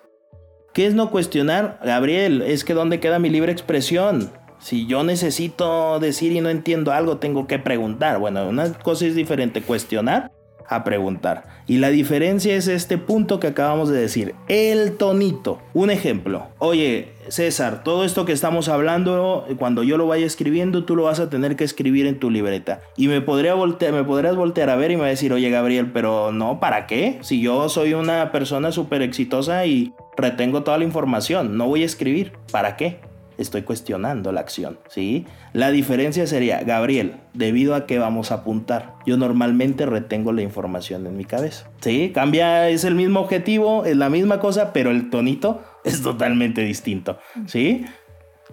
¿Qué 0.72 0.86
es 0.86 0.94
no 0.94 1.10
cuestionar? 1.10 1.80
Gabriel, 1.84 2.42
es 2.42 2.64
que 2.64 2.74
¿dónde 2.74 3.00
queda 3.00 3.18
mi 3.18 3.30
libre 3.30 3.52
expresión? 3.52 4.30
Si 4.58 4.86
yo 4.86 5.04
necesito 5.04 5.98
decir 6.00 6.32
y 6.32 6.40
no 6.40 6.48
entiendo 6.48 6.92
algo, 6.92 7.18
tengo 7.18 7.46
que 7.46 7.58
preguntar. 7.58 8.18
Bueno, 8.18 8.48
una 8.48 8.72
cosa 8.72 9.06
es 9.06 9.14
diferente 9.14 9.62
cuestionar 9.62 10.30
a 10.68 10.84
preguntar. 10.84 11.44
Y 11.66 11.78
la 11.78 11.90
diferencia 11.90 12.54
es 12.54 12.68
este 12.68 12.98
punto 12.98 13.40
que 13.40 13.48
acabamos 13.48 13.88
de 13.88 14.00
decir, 14.00 14.34
el 14.48 14.96
tonito. 14.96 15.60
Un 15.72 15.90
ejemplo, 15.90 16.48
oye 16.58 17.14
César, 17.28 17.82
todo 17.84 18.04
esto 18.04 18.24
que 18.24 18.32
estamos 18.32 18.68
hablando, 18.68 19.46
cuando 19.58 19.82
yo 19.82 19.96
lo 19.96 20.06
vaya 20.06 20.26
escribiendo, 20.26 20.84
tú 20.84 20.94
lo 20.96 21.04
vas 21.04 21.20
a 21.20 21.30
tener 21.30 21.56
que 21.56 21.64
escribir 21.64 22.06
en 22.06 22.18
tu 22.18 22.30
libreta. 22.30 22.80
Y 22.96 23.08
me, 23.08 23.20
podría 23.20 23.54
voltear, 23.54 23.92
me 23.92 24.04
podrías 24.04 24.36
voltear 24.36 24.70
a 24.70 24.76
ver 24.76 24.90
y 24.90 24.96
me 24.96 25.02
va 25.02 25.06
a 25.06 25.10
decir, 25.10 25.32
oye 25.32 25.50
Gabriel, 25.50 25.90
pero 25.92 26.32
no, 26.32 26.60
¿para 26.60 26.86
qué? 26.86 27.18
Si 27.22 27.40
yo 27.40 27.68
soy 27.68 27.94
una 27.94 28.30
persona 28.30 28.72
súper 28.72 29.02
exitosa 29.02 29.64
y 29.66 29.94
retengo 30.16 30.62
toda 30.62 30.78
la 30.78 30.84
información, 30.84 31.56
no 31.56 31.66
voy 31.66 31.82
a 31.82 31.86
escribir, 31.86 32.32
¿para 32.52 32.76
qué? 32.76 33.00
Estoy 33.38 33.62
cuestionando 33.62 34.32
la 34.32 34.40
acción, 34.40 34.78
¿sí? 34.88 35.26
La 35.52 35.70
diferencia 35.70 36.26
sería, 36.26 36.62
Gabriel, 36.62 37.16
debido 37.32 37.74
a 37.74 37.86
que 37.86 37.98
vamos 37.98 38.30
a 38.30 38.36
apuntar, 38.36 38.94
yo 39.06 39.16
normalmente 39.16 39.86
retengo 39.86 40.32
la 40.32 40.42
información 40.42 41.06
en 41.06 41.16
mi 41.16 41.24
cabeza, 41.24 41.70
¿sí? 41.80 42.10
Cambia, 42.14 42.68
es 42.68 42.84
el 42.84 42.94
mismo 42.94 43.20
objetivo, 43.20 43.84
es 43.84 43.96
la 43.96 44.10
misma 44.10 44.40
cosa, 44.40 44.72
pero 44.72 44.90
el 44.90 45.10
tonito 45.10 45.62
es 45.84 46.02
totalmente 46.02 46.62
distinto, 46.62 47.18
¿sí? 47.46 47.84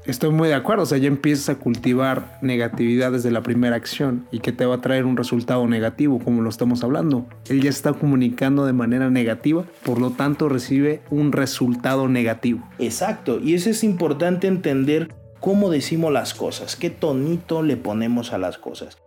Estoy 0.05 0.31
muy 0.31 0.47
de 0.47 0.55
acuerdo, 0.55 0.83
o 0.83 0.85
sea, 0.87 0.97
ya 0.97 1.07
empiezas 1.07 1.49
a 1.49 1.59
cultivar 1.59 2.39
negatividad 2.41 3.11
desde 3.11 3.29
la 3.29 3.43
primera 3.43 3.75
acción 3.75 4.25
y 4.31 4.39
que 4.39 4.51
te 4.51 4.65
va 4.65 4.75
a 4.75 4.81
traer 4.81 5.05
un 5.05 5.15
resultado 5.15 5.67
negativo, 5.67 6.17
como 6.17 6.41
lo 6.41 6.49
estamos 6.49 6.83
hablando. 6.83 7.27
Él 7.49 7.61
ya 7.61 7.69
está 7.69 7.93
comunicando 7.93 8.65
de 8.65 8.73
manera 8.73 9.11
negativa, 9.11 9.63
por 9.83 10.01
lo 10.01 10.09
tanto 10.09 10.49
recibe 10.49 11.01
un 11.11 11.31
resultado 11.31 12.07
negativo. 12.07 12.67
Exacto, 12.79 13.39
y 13.39 13.53
eso 13.53 13.69
es 13.69 13.83
importante 13.83 14.47
entender 14.47 15.13
cómo 15.39 15.69
decimos 15.69 16.11
las 16.11 16.33
cosas, 16.33 16.75
qué 16.75 16.89
tonito 16.89 17.61
le 17.61 17.77
ponemos 17.77 18.33
a 18.33 18.39
las 18.39 18.57
cosas. 18.57 18.97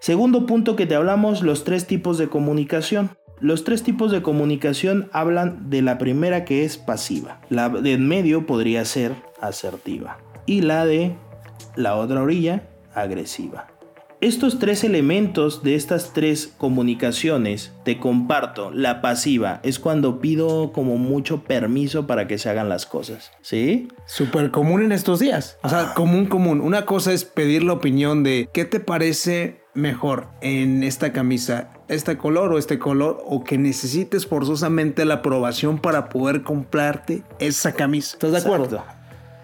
Segundo 0.00 0.46
punto 0.46 0.76
que 0.76 0.86
te 0.86 0.94
hablamos, 0.94 1.42
los 1.42 1.64
tres 1.64 1.86
tipos 1.86 2.16
de 2.16 2.28
comunicación. 2.28 3.10
Los 3.40 3.62
tres 3.62 3.84
tipos 3.84 4.10
de 4.10 4.20
comunicación 4.20 5.08
hablan 5.12 5.70
de 5.70 5.80
la 5.80 5.98
primera 5.98 6.44
que 6.44 6.64
es 6.64 6.76
pasiva. 6.76 7.40
La 7.50 7.68
de 7.68 7.92
en 7.92 8.08
medio 8.08 8.46
podría 8.46 8.84
ser 8.84 9.12
asertiva 9.40 10.18
y 10.48 10.62
la 10.62 10.86
de 10.86 11.14
la 11.76 11.94
otra 11.94 12.22
orilla 12.22 12.68
agresiva. 12.94 13.68
Estos 14.20 14.58
tres 14.58 14.82
elementos 14.82 15.62
de 15.62 15.76
estas 15.76 16.12
tres 16.12 16.52
comunicaciones, 16.58 17.72
te 17.84 18.00
comparto, 18.00 18.72
la 18.72 19.00
pasiva 19.00 19.60
es 19.62 19.78
cuando 19.78 20.20
pido 20.20 20.72
como 20.72 20.96
mucho 20.96 21.44
permiso 21.44 22.08
para 22.08 22.26
que 22.26 22.38
se 22.38 22.48
hagan 22.48 22.68
las 22.68 22.84
cosas, 22.84 23.30
¿sí? 23.42 23.86
Súper 24.06 24.50
común 24.50 24.82
en 24.82 24.90
estos 24.90 25.20
días. 25.20 25.58
O 25.62 25.68
sea, 25.68 25.94
común, 25.94 26.26
común. 26.26 26.60
Una 26.60 26.84
cosa 26.84 27.12
es 27.12 27.24
pedir 27.24 27.62
la 27.62 27.74
opinión 27.74 28.24
de 28.24 28.48
qué 28.52 28.64
te 28.64 28.80
parece 28.80 29.60
mejor 29.74 30.30
en 30.40 30.82
esta 30.82 31.12
camisa, 31.12 31.70
este 31.86 32.18
color 32.18 32.52
o 32.52 32.58
este 32.58 32.80
color, 32.80 33.22
o 33.24 33.44
que 33.44 33.56
necesites 33.56 34.26
forzosamente 34.26 35.04
la 35.04 35.14
aprobación 35.14 35.78
para 35.78 36.08
poder 36.08 36.42
comprarte 36.42 37.22
esa 37.38 37.72
camisa. 37.72 38.14
¿Estás 38.14 38.32
de 38.32 38.38
acuerdo? 38.38 38.82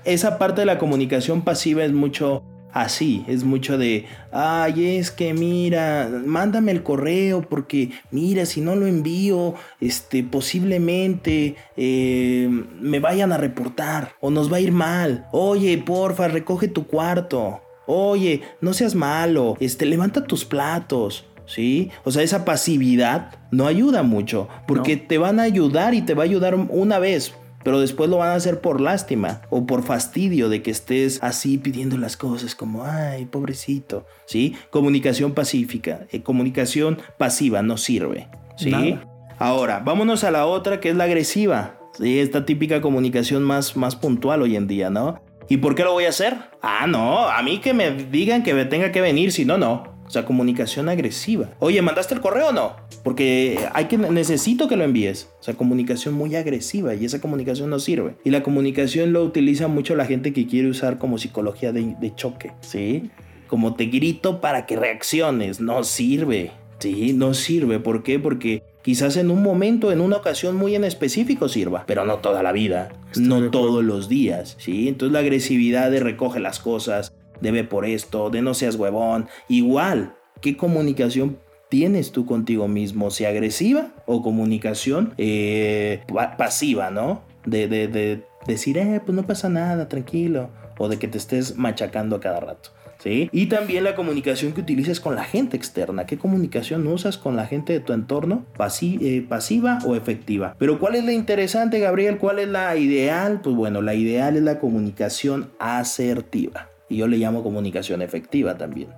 Esa 0.04 0.38
parte 0.38 0.62
de 0.62 0.66
la 0.66 0.78
comunicación 0.78 1.42
pasiva 1.42 1.84
es 1.84 1.92
mucho 1.92 2.44
así, 2.74 3.24
es 3.28 3.44
mucho 3.44 3.78
de, 3.78 4.04
ay, 4.32 4.96
es 4.96 5.10
que 5.10 5.32
mira, 5.32 6.10
mándame 6.26 6.72
el 6.72 6.82
correo 6.82 7.42
porque 7.48 7.90
mira, 8.10 8.44
si 8.46 8.60
no 8.60 8.74
lo 8.74 8.86
envío, 8.86 9.54
este, 9.80 10.24
posiblemente 10.24 11.54
eh, 11.76 12.48
me 12.80 12.98
vayan 12.98 13.32
a 13.32 13.38
reportar 13.38 14.16
o 14.20 14.30
nos 14.30 14.52
va 14.52 14.56
a 14.56 14.60
ir 14.60 14.72
mal. 14.72 15.28
Oye, 15.32 15.78
porfa, 15.78 16.28
recoge 16.28 16.68
tu 16.68 16.86
cuarto. 16.86 17.60
Oye, 17.86 18.42
no 18.60 18.72
seas 18.72 18.94
malo, 18.94 19.56
este, 19.60 19.86
levanta 19.86 20.24
tus 20.24 20.44
platos. 20.44 21.26
¿sí? 21.46 21.90
O 22.04 22.10
sea, 22.10 22.22
esa 22.22 22.44
pasividad 22.44 23.38
no 23.50 23.66
ayuda 23.66 24.02
mucho, 24.02 24.48
porque 24.66 24.96
te 24.96 25.18
van 25.18 25.38
a 25.38 25.44
ayudar 25.44 25.94
y 25.94 26.02
te 26.02 26.14
va 26.14 26.22
a 26.22 26.24
ayudar 26.24 26.54
una 26.54 26.98
vez, 26.98 27.34
pero 27.64 27.80
después 27.80 28.10
lo 28.10 28.18
van 28.18 28.30
a 28.30 28.34
hacer 28.34 28.60
por 28.60 28.80
lástima 28.80 29.42
o 29.50 29.66
por 29.66 29.82
fastidio 29.82 30.48
de 30.48 30.62
que 30.62 30.70
estés 30.70 31.18
así 31.22 31.58
pidiendo 31.58 31.96
las 31.96 32.16
cosas 32.16 32.54
como, 32.54 32.84
ay, 32.84 33.26
pobrecito, 33.26 34.06
¿sí? 34.26 34.54
Comunicación 34.70 35.32
pacífica, 35.32 36.06
eh, 36.12 36.22
comunicación 36.22 36.98
pasiva 37.18 37.62
no 37.62 37.76
sirve, 37.76 38.28
¿sí? 38.56 38.98
Ahora, 39.38 39.80
vámonos 39.80 40.22
a 40.22 40.30
la 40.30 40.46
otra 40.46 40.78
que 40.78 40.90
es 40.90 40.96
la 40.96 41.04
agresiva, 41.04 41.78
¿sí? 41.98 42.20
Esta 42.20 42.44
típica 42.44 42.80
comunicación 42.80 43.42
más, 43.42 43.76
más 43.76 43.96
puntual 43.96 44.42
hoy 44.42 44.56
en 44.56 44.68
día, 44.68 44.90
¿no? 44.90 45.22
¿Y 45.48 45.58
por 45.58 45.74
qué 45.74 45.84
lo 45.84 45.92
voy 45.92 46.04
a 46.04 46.10
hacer? 46.10 46.36
Ah, 46.62 46.86
no, 46.86 47.28
a 47.28 47.42
mí 47.42 47.58
que 47.58 47.74
me 47.74 47.90
digan 47.90 48.42
que 48.42 48.54
me 48.54 48.64
tenga 48.64 48.92
que 48.92 49.00
venir, 49.00 49.32
si 49.32 49.44
no, 49.44 49.58
no. 49.58 49.93
O 50.14 50.16
sea, 50.16 50.26
comunicación 50.26 50.88
agresiva. 50.88 51.48
Oye, 51.58 51.82
¿mandaste 51.82 52.14
el 52.14 52.20
correo 52.20 52.50
o 52.50 52.52
no? 52.52 52.76
Porque 53.02 53.58
hay 53.72 53.86
que, 53.86 53.98
necesito 53.98 54.68
que 54.68 54.76
lo 54.76 54.84
envíes. 54.84 55.28
O 55.40 55.42
sea, 55.42 55.54
comunicación 55.54 56.14
muy 56.14 56.36
agresiva 56.36 56.94
y 56.94 57.04
esa 57.04 57.20
comunicación 57.20 57.68
no 57.68 57.80
sirve. 57.80 58.14
Y 58.22 58.30
la 58.30 58.44
comunicación 58.44 59.12
lo 59.12 59.24
utiliza 59.24 59.66
mucho 59.66 59.96
la 59.96 60.06
gente 60.06 60.32
que 60.32 60.46
quiere 60.46 60.68
usar 60.68 60.98
como 60.98 61.18
psicología 61.18 61.72
de, 61.72 61.96
de 62.00 62.14
choque, 62.14 62.52
¿sí? 62.60 63.10
Como 63.48 63.74
te 63.74 63.86
grito 63.86 64.40
para 64.40 64.66
que 64.66 64.76
reacciones. 64.76 65.58
No 65.58 65.82
sirve, 65.82 66.52
¿sí? 66.78 67.12
No 67.12 67.34
sirve. 67.34 67.80
¿Por 67.80 68.04
qué? 68.04 68.20
Porque 68.20 68.62
quizás 68.82 69.16
en 69.16 69.32
un 69.32 69.42
momento, 69.42 69.90
en 69.90 70.00
una 70.00 70.18
ocasión 70.18 70.54
muy 70.54 70.76
en 70.76 70.84
específico 70.84 71.48
sirva, 71.48 71.82
pero 71.88 72.04
no 72.04 72.18
toda 72.18 72.44
la 72.44 72.52
vida, 72.52 72.90
no 73.16 73.50
todos 73.50 73.82
los 73.82 74.08
días, 74.08 74.54
¿sí? 74.60 74.86
Entonces 74.86 75.12
la 75.12 75.18
agresividad 75.18 75.90
de 75.90 75.98
recoge 75.98 76.38
las 76.38 76.60
cosas, 76.60 77.12
debe 77.44 77.62
por 77.62 77.84
esto, 77.84 78.30
de 78.30 78.42
no 78.42 78.54
seas 78.54 78.74
huevón. 78.74 79.28
Igual, 79.48 80.14
¿qué 80.40 80.56
comunicación 80.56 81.38
tienes 81.68 82.10
tú 82.10 82.26
contigo 82.26 82.66
mismo? 82.66 83.10
¿Sea 83.10 83.28
agresiva 83.28 83.92
o 84.06 84.22
comunicación 84.22 85.14
eh, 85.18 86.02
pasiva, 86.38 86.90
no? 86.90 87.22
De, 87.44 87.68
de, 87.68 88.22
decir, 88.46 88.78
eh, 88.78 89.00
pues 89.04 89.14
no 89.14 89.24
pasa 89.24 89.48
nada, 89.48 89.88
tranquilo. 89.88 90.48
O 90.78 90.88
de 90.88 90.98
que 90.98 91.06
te 91.06 91.18
estés 91.18 91.56
machacando 91.56 92.16
a 92.16 92.20
cada 92.20 92.40
rato. 92.40 92.70
¿Sí? 92.98 93.28
Y 93.32 93.46
también 93.46 93.84
la 93.84 93.94
comunicación 93.94 94.52
que 94.52 94.62
utilices 94.62 94.98
con 94.98 95.14
la 95.14 95.24
gente 95.24 95.58
externa. 95.58 96.06
¿Qué 96.06 96.16
comunicación 96.16 96.86
usas 96.86 97.18
con 97.18 97.36
la 97.36 97.46
gente 97.46 97.74
de 97.74 97.80
tu 97.80 97.92
entorno? 97.92 98.46
Eh, 98.80 99.26
¿Pasiva 99.28 99.78
o 99.84 99.94
efectiva? 99.94 100.56
Pero 100.58 100.78
¿cuál 100.78 100.94
es 100.94 101.04
la 101.04 101.12
interesante, 101.12 101.80
Gabriel? 101.80 102.16
¿Cuál 102.16 102.38
es 102.38 102.48
la 102.48 102.74
ideal? 102.76 103.42
Pues 103.42 103.54
bueno, 103.54 103.82
la 103.82 103.94
ideal 103.94 104.36
es 104.36 104.42
la 104.42 104.58
comunicación 104.58 105.50
asertiva 105.58 106.70
y 106.94 106.98
yo 106.98 107.08
le 107.08 107.18
llamo 107.18 107.42
comunicación 107.42 108.02
efectiva 108.02 108.56
también. 108.56 108.88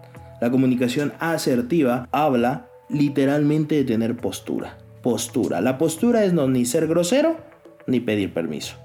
La 0.41 0.51
comunicación 0.51 1.15
asertiva 1.19 2.09
habla 2.13 2.69
literalmente 2.91 3.75
de 3.77 3.85
tener 3.85 4.17
postura. 4.17 4.77
Postura. 5.03 5.63
La 5.63 5.79
postura 5.79 6.25
es 6.25 6.35
no 6.35 6.47
ni 6.47 6.67
ser 6.67 6.87
grosero 6.87 7.39
ni 7.87 8.01
pedir 8.01 8.35
permiso. 8.35 8.77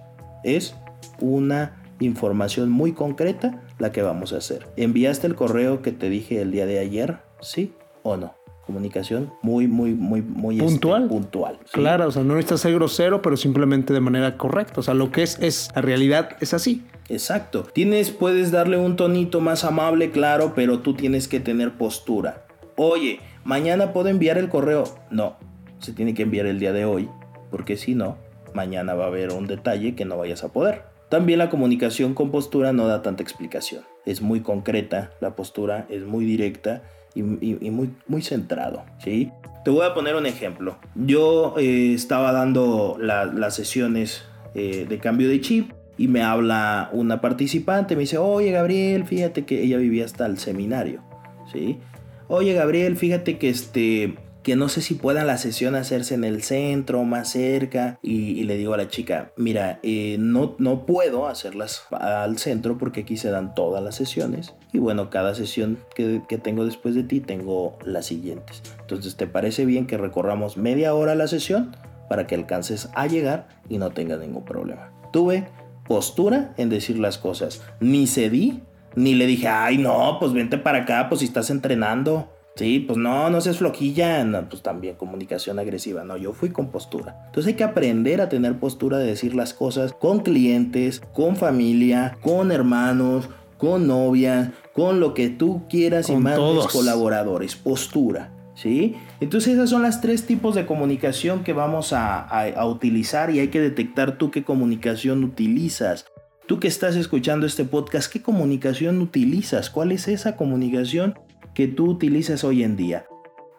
Es 0.46 0.76
una 1.20 1.84
información 2.00 2.70
muy 2.70 2.94
concreta 2.94 3.62
la 3.80 3.92
que 3.92 4.02
vamos 4.02 4.32
a 4.32 4.38
hacer. 4.38 4.66
¿Enviaste 4.78 5.28
el 5.28 5.36
correo 5.36 5.82
que 5.82 5.92
te 5.92 6.10
dije 6.10 6.42
el 6.42 6.52
día 6.52 6.66
de 6.66 6.80
ayer? 6.80 7.18
¿Sí 7.42 7.74
o 8.04 8.16
no? 8.16 8.41
Comunicación 8.72 9.34
muy, 9.42 9.68
muy, 9.68 9.94
muy, 9.94 10.22
muy 10.22 10.56
este, 10.56 10.66
puntual. 10.66 11.08
puntual 11.08 11.60
Claro, 11.74 12.08
o 12.08 12.12
sea, 12.12 12.24
no 12.24 12.36
necesitas 12.36 12.62
ser 12.62 12.74
grosero, 12.74 13.22
pero 13.22 13.36
simplemente 13.36 13.94
de 13.94 14.00
manera 14.00 14.38
correcta. 14.38 14.80
O 14.80 14.84
sea, 14.84 14.94
lo 14.94 15.12
que 15.12 15.24
es, 15.24 15.38
es, 15.42 15.70
la 15.76 15.82
realidad 15.82 16.38
es 16.40 16.54
así. 16.54 16.86
Exacto. 17.10 17.64
Tienes, 17.74 18.12
puedes 18.12 18.52
darle 18.52 18.78
un 18.78 18.96
tonito 18.96 19.42
más 19.42 19.66
amable, 19.66 20.12
claro, 20.12 20.54
pero 20.56 20.80
tú 20.80 20.94
tienes 20.94 21.28
que 21.28 21.42
tener 21.42 21.74
postura. 21.74 22.46
Oye, 22.78 23.20
mañana 23.44 23.92
puedo 23.92 24.08
enviar 24.08 24.38
el 24.38 24.48
correo. 24.48 24.86
No, 25.10 25.36
se 25.80 25.92
tiene 25.92 26.14
que 26.14 26.24
enviar 26.24 26.46
el 26.46 26.58
día 26.58 26.72
de 26.72 26.86
hoy, 26.86 27.10
porque 27.50 27.76
si 27.76 27.94
no, 27.94 28.18
mañana 28.54 28.94
va 28.94 29.04
a 29.04 29.08
haber 29.08 29.32
un 29.32 29.48
detalle 29.48 29.96
que 29.96 30.06
no 30.06 30.18
vayas 30.18 30.46
a 30.46 30.54
poder. 30.54 30.84
También 31.10 31.40
la 31.40 31.50
comunicación 31.50 32.14
con 32.14 32.32
postura 32.32 32.72
no 32.72 32.88
da 32.88 33.02
tanta 33.02 33.22
explicación. 33.22 33.84
Es 34.06 34.22
muy 34.22 34.40
concreta, 34.40 35.12
la 35.20 35.36
postura 35.36 35.86
es 35.90 36.04
muy 36.04 36.24
directa 36.24 36.84
y, 37.14 37.22
muy, 37.24 37.94
muy 38.08 38.22
centrado. 38.22 38.84
¿sí? 39.04 39.32
Te 39.64 39.72
voy 39.72 39.86
a 39.86 39.94
poner 39.94 40.16
un 40.16 40.26
ejemplo. 40.26 40.78
Yo 40.96 41.56
eh, 41.58 41.94
estaba 41.94 42.32
dando 42.32 42.98
las 43.00 43.56
sesiones 43.56 44.24
eh, 44.56 44.86
de 44.88 45.00
cambio 45.00 45.30
de 45.30 45.40
chip 45.40 45.72
y 45.98 46.08
me 46.08 46.24
habla 46.24 46.90
una 46.94 47.22
participante, 47.22 47.96
me 47.96 48.02
dice, 48.02 48.18
oye 48.18 48.52
Gabriel, 48.52 49.06
fíjate 49.06 49.46
que 49.46 49.62
ella 49.62 49.78
vivía 49.78 50.04
hasta 50.04 50.26
el 50.26 50.40
seminario, 50.40 51.04
¿sí? 51.52 51.80
Oye 52.28 52.54
Gabriel, 52.54 52.98
fíjate 52.98 53.38
que 53.38 53.50
este, 53.50 54.16
que 54.42 54.56
no 54.56 54.68
sé 54.68 54.82
si 54.82 54.96
pueda 54.96 55.24
la 55.24 55.38
sesión 55.38 55.76
hacerse 55.76 56.16
en 56.16 56.24
el 56.24 56.42
centro, 56.42 57.04
más 57.04 57.30
cerca, 57.32 58.00
y, 58.02 58.44
le 58.44 58.58
digo 58.58 58.74
a 58.74 58.78
la 58.78 58.88
chica, 58.88 59.32
mira, 59.38 59.80
eh, 59.84 60.18
no, 60.20 60.56
no 60.58 60.86
puedo 60.86 61.28
hacerlas 61.28 61.84
al 61.92 62.40
centro 62.40 62.78
porque 62.78 63.02
aquí 63.02 63.18
se 63.18 63.30
dan 63.30 63.54
todas 63.54 63.84
las 63.84 63.96
sesiones, 63.96 64.56
y 64.74 64.80
bueno, 64.80 65.10
cada 65.10 65.36
sesión 65.36 65.80
que, 65.96 66.22
que 66.28 66.38
tengo 66.38 66.66
después 66.66 66.96
de 66.96 67.04
ti 67.04 67.20
tengo 67.20 67.78
las 67.84 68.06
siguientes. 68.06 68.62
Entonces, 68.80 69.16
¿te 69.16 69.28
parece 69.28 69.66
bien 69.66 69.88
que 69.88 69.98
recorramos 69.98 70.58
media 70.58 70.94
hora 70.94 71.16
la 71.16 71.28
sesión 71.28 71.76
para 72.10 72.28
que 72.28 72.36
alcances 72.36 72.90
a 72.96 73.08
llegar 73.08 73.48
y 73.70 73.78
no 73.78 73.92
tengas 73.92 74.20
ningún 74.20 74.46
problema? 74.46 74.92
Tuve 75.12 75.48
postura 75.88 76.54
en 76.58 76.70
decir 76.70 77.00
las 77.00 77.18
cosas. 77.18 77.62
Ni 77.82 78.08
cedí, 78.08 78.62
ni 78.96 79.14
le 79.14 79.26
dije, 79.26 79.48
ay, 79.48 79.78
no, 79.78 80.18
pues 80.20 80.34
vente 80.34 80.58
para 80.58 80.80
acá, 80.80 81.08
pues 81.10 81.20
si 81.20 81.26
estás 81.26 81.50
entrenando. 81.50 82.30
Sí, 82.56 82.80
pues 82.80 82.98
no, 82.98 83.30
no 83.30 83.40
seas 83.40 83.58
flojilla, 83.58 84.26
no, 84.26 84.48
pues 84.50 84.62
también 84.62 84.96
comunicación 84.96 85.58
agresiva. 85.58 86.04
No, 86.04 86.18
yo 86.18 86.34
fui 86.34 86.50
con 86.50 86.70
postura. 86.70 87.24
Entonces 87.28 87.52
hay 87.52 87.56
que 87.56 87.64
aprender 87.64 88.22
a 88.22 88.30
tener 88.30 88.60
postura 88.60 88.98
de 88.98 89.08
decir 89.08 89.36
las 89.36 89.54
cosas 89.54 89.94
con 89.94 90.20
clientes, 90.20 91.02
con 91.14 91.38
familia, 91.38 92.18
con 92.22 92.52
hermanos, 92.52 93.30
con 93.62 93.86
novia, 93.86 94.54
con 94.74 95.00
lo 95.00 95.14
que 95.14 95.30
tú 95.30 95.68
quieras 95.70 96.10
y 96.10 96.16
más 96.16 96.40
colaboradores. 96.72 97.56
Postura. 97.56 98.32
¿Sí? 98.56 98.96
Entonces 99.20 99.54
esas 99.54 99.70
son 99.70 99.84
las 99.84 100.02
tres 100.02 100.26
tipos 100.26 100.56
de 100.56 100.66
comunicación 100.66 101.44
que 101.44 101.54
vamos 101.54 101.94
a, 101.94 102.22
a, 102.22 102.66
utilizar 102.66 103.30
y 103.30 103.40
hay 103.40 103.48
que 103.48 103.62
detectar 103.62 104.18
tú 104.18 104.32
qué 104.32 104.44
comunicación 104.44 105.24
utilizas. 105.24 106.06
Tú 106.48 106.60
que 106.60 106.68
estás 106.68 106.96
escuchando 106.96 107.46
este 107.46 107.64
podcast, 107.64 108.12
¿qué 108.12 108.22
comunicación 108.22 109.00
utilizas? 109.00 109.70
¿Cuál 109.70 109.92
es 109.92 110.08
esa 110.08 110.36
comunicación 110.36 111.18
que 111.54 111.68
tú 111.68 111.86
utilizas 111.86 112.44
hoy 112.44 112.64
en 112.64 112.76
día? 112.76 113.06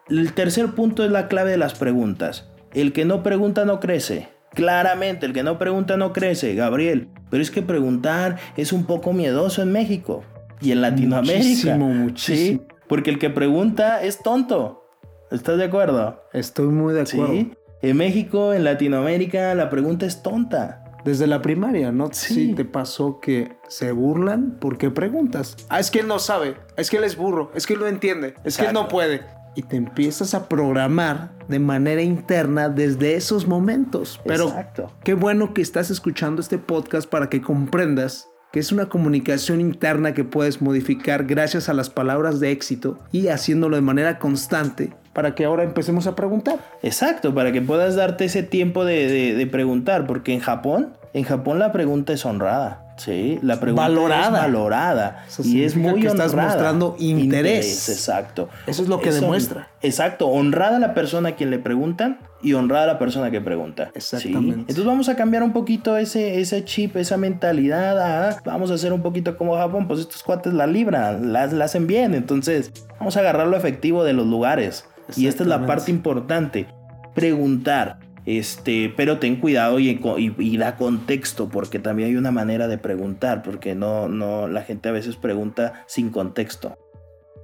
El 0.09 0.33
tercer 0.33 0.71
punto 0.71 1.05
es 1.05 1.11
la 1.11 1.29
clave 1.29 1.51
de 1.51 1.57
las 1.57 1.75
preguntas. 1.75 2.49
El 2.73 2.91
que 2.91 3.05
no 3.05 3.23
pregunta 3.23 3.63
no 3.63 3.79
crece. 3.79 4.27
Claramente, 4.53 5.25
el 5.25 5.33
que 5.33 5.43
no 5.43 5.57
pregunta 5.57 5.97
no 5.97 6.13
crece, 6.13 6.55
Gabriel. 6.55 7.07
Pero 7.33 7.41
es 7.41 7.49
que 7.49 7.63
preguntar 7.63 8.37
es 8.57 8.71
un 8.71 8.85
poco 8.85 9.11
miedoso 9.11 9.63
en 9.63 9.71
México 9.71 10.23
y 10.61 10.71
en 10.71 10.81
Latinoamérica. 10.81 11.39
Muchísimo, 11.39 11.89
muchísimo. 11.89 12.61
¿sí? 12.61 12.75
Porque 12.87 13.09
el 13.09 13.17
que 13.17 13.31
pregunta 13.31 14.03
es 14.03 14.21
tonto. 14.21 14.85
¿Estás 15.31 15.57
de 15.57 15.63
acuerdo? 15.63 16.21
Estoy 16.31 16.67
muy 16.67 16.93
de 16.93 17.01
acuerdo. 17.01 17.33
¿Sí? 17.33 17.51
En 17.81 17.97
México, 17.97 18.53
en 18.53 18.63
Latinoamérica, 18.63 19.55
la 19.55 19.71
pregunta 19.71 20.05
es 20.05 20.21
tonta. 20.21 20.83
Desde 21.05 21.25
la 21.25 21.41
primaria, 21.41 21.91
¿no? 21.91 22.09
Sí. 22.11 22.53
te 22.53 22.65
pasó 22.65 23.19
que 23.19 23.57
se 23.67 23.91
burlan 23.91 24.59
porque 24.61 24.91
preguntas. 24.91 25.57
Ah, 25.69 25.79
es 25.79 25.89
que 25.89 26.01
él 26.01 26.07
no 26.07 26.19
sabe, 26.19 26.53
es 26.77 26.91
que 26.91 26.97
él 26.97 27.03
es 27.03 27.17
burro, 27.17 27.51
es 27.55 27.65
que 27.65 27.73
él 27.73 27.79
no 27.79 27.87
entiende, 27.87 28.35
es 28.43 28.57
que 28.57 28.65
él 28.67 28.73
no 28.73 28.87
puede. 28.87 29.21
Y 29.55 29.63
te 29.63 29.75
empiezas 29.75 30.33
a 30.33 30.47
programar 30.49 31.31
de 31.47 31.59
manera 31.59 32.01
interna 32.01 32.69
desde 32.69 33.15
esos 33.15 33.47
momentos. 33.47 34.19
Pero 34.25 34.47
Exacto. 34.47 34.91
qué 35.03 35.13
bueno 35.13 35.53
que 35.53 35.61
estás 35.61 35.91
escuchando 35.91 36.41
este 36.41 36.57
podcast 36.57 37.09
para 37.09 37.29
que 37.29 37.41
comprendas 37.41 38.29
que 38.53 38.59
es 38.59 38.71
una 38.71 38.87
comunicación 38.87 39.59
interna 39.61 40.13
que 40.13 40.23
puedes 40.23 40.61
modificar 40.61 41.25
gracias 41.25 41.69
a 41.69 41.73
las 41.73 41.89
palabras 41.89 42.39
de 42.39 42.51
éxito 42.51 42.99
y 43.11 43.29
haciéndolo 43.29 43.77
de 43.77 43.81
manera 43.81 44.19
constante 44.19 44.93
para 45.13 45.33
que 45.33 45.45
ahora 45.45 45.63
empecemos 45.63 46.05
a 46.07 46.15
preguntar. 46.15 46.59
Exacto, 46.81 47.33
para 47.33 47.51
que 47.51 47.61
puedas 47.61 47.95
darte 47.95 48.25
ese 48.25 48.43
tiempo 48.43 48.85
de, 48.85 49.47
preguntar, 49.51 50.05
porque 50.05 50.33
en 50.33 50.39
Japón, 50.39 50.93
en 51.13 51.23
Japón 51.23 51.59
la 51.59 51.71
pregunta 51.71 52.13
es 52.13 52.25
honrada. 52.25 52.82
Sí, 52.97 53.39
la 53.41 53.59
pregunta 53.59 53.83
valorada. 53.83 54.25
es 54.25 54.31
valorada. 54.31 55.25
y 55.43 55.63
es 55.63 55.75
muy 55.75 56.01
que 56.01 56.09
honrada. 56.09 56.25
estás 56.27 56.35
mostrando 56.35 56.95
interés. 56.99 57.89
Exacto. 57.89 58.49
Eso 58.67 58.83
es 58.83 58.89
lo 58.89 58.99
que 58.99 59.11
demuestra. 59.11 59.69
exacto. 59.81 60.27
Honrada 60.27 60.79
la 60.79 60.93
persona 60.93 61.29
a 61.29 61.35
quien 61.35 61.49
le 61.49 61.59
preguntan 61.59 62.19
y 62.41 62.53
honrada 62.53 62.85
la 62.85 62.99
persona 62.99 63.31
que 63.31 63.41
pregunta. 63.41 63.91
Exactamente. 63.95 64.59
Entonces 64.59 64.85
vamos 64.85 65.09
a 65.09 65.15
cambiar 65.15 65.43
un 65.43 65.53
poquito 65.53 65.97
ese, 65.97 66.39
ese 66.39 66.63
chip, 66.65 66.95
esa 66.97 67.17
mentalidad. 67.17 68.39
vamos 68.45 68.69
a 68.71 68.75
hacer 68.75 68.93
un 68.93 69.01
poquito 69.01 69.37
como 69.37 69.55
Japón. 69.55 69.87
Pues 69.87 70.01
estos 70.01 70.23
cuates 70.23 70.53
la 70.53 70.67
libran, 70.67 71.33
la, 71.33 71.47
la 71.47 71.65
hacen 71.65 71.87
bien. 71.87 72.13
Entonces 72.13 72.71
vamos 72.99 73.17
a 73.17 73.21
agarrar 73.21 73.47
lo 73.47 73.57
efectivo 73.57 74.03
de 74.03 74.13
los 74.13 74.27
lugares. 74.27 74.85
Y 75.15 75.27
esta 75.27 75.43
es 75.43 75.49
la 75.49 75.65
parte 75.65 75.91
importante. 75.91 76.67
Preguntar. 77.13 77.99
Este, 78.25 78.93
pero 78.95 79.19
ten 79.19 79.35
cuidado 79.35 79.79
y, 79.79 80.57
da 80.57 80.77
contexto, 80.77 81.49
porque 81.49 81.79
también 81.79 82.09
hay 82.09 82.15
una 82.15 82.31
manera 82.31 82.67
de 82.67 82.77
preguntar, 82.77 83.43
porque 83.43 83.75
no, 83.75 84.07
no, 84.07 84.47
la 84.47 84.61
gente 84.61 84.89
a 84.89 84.93
veces 84.93 85.17
pregunta 85.17 85.83
sin 85.87 86.09
contexto. 86.09 86.77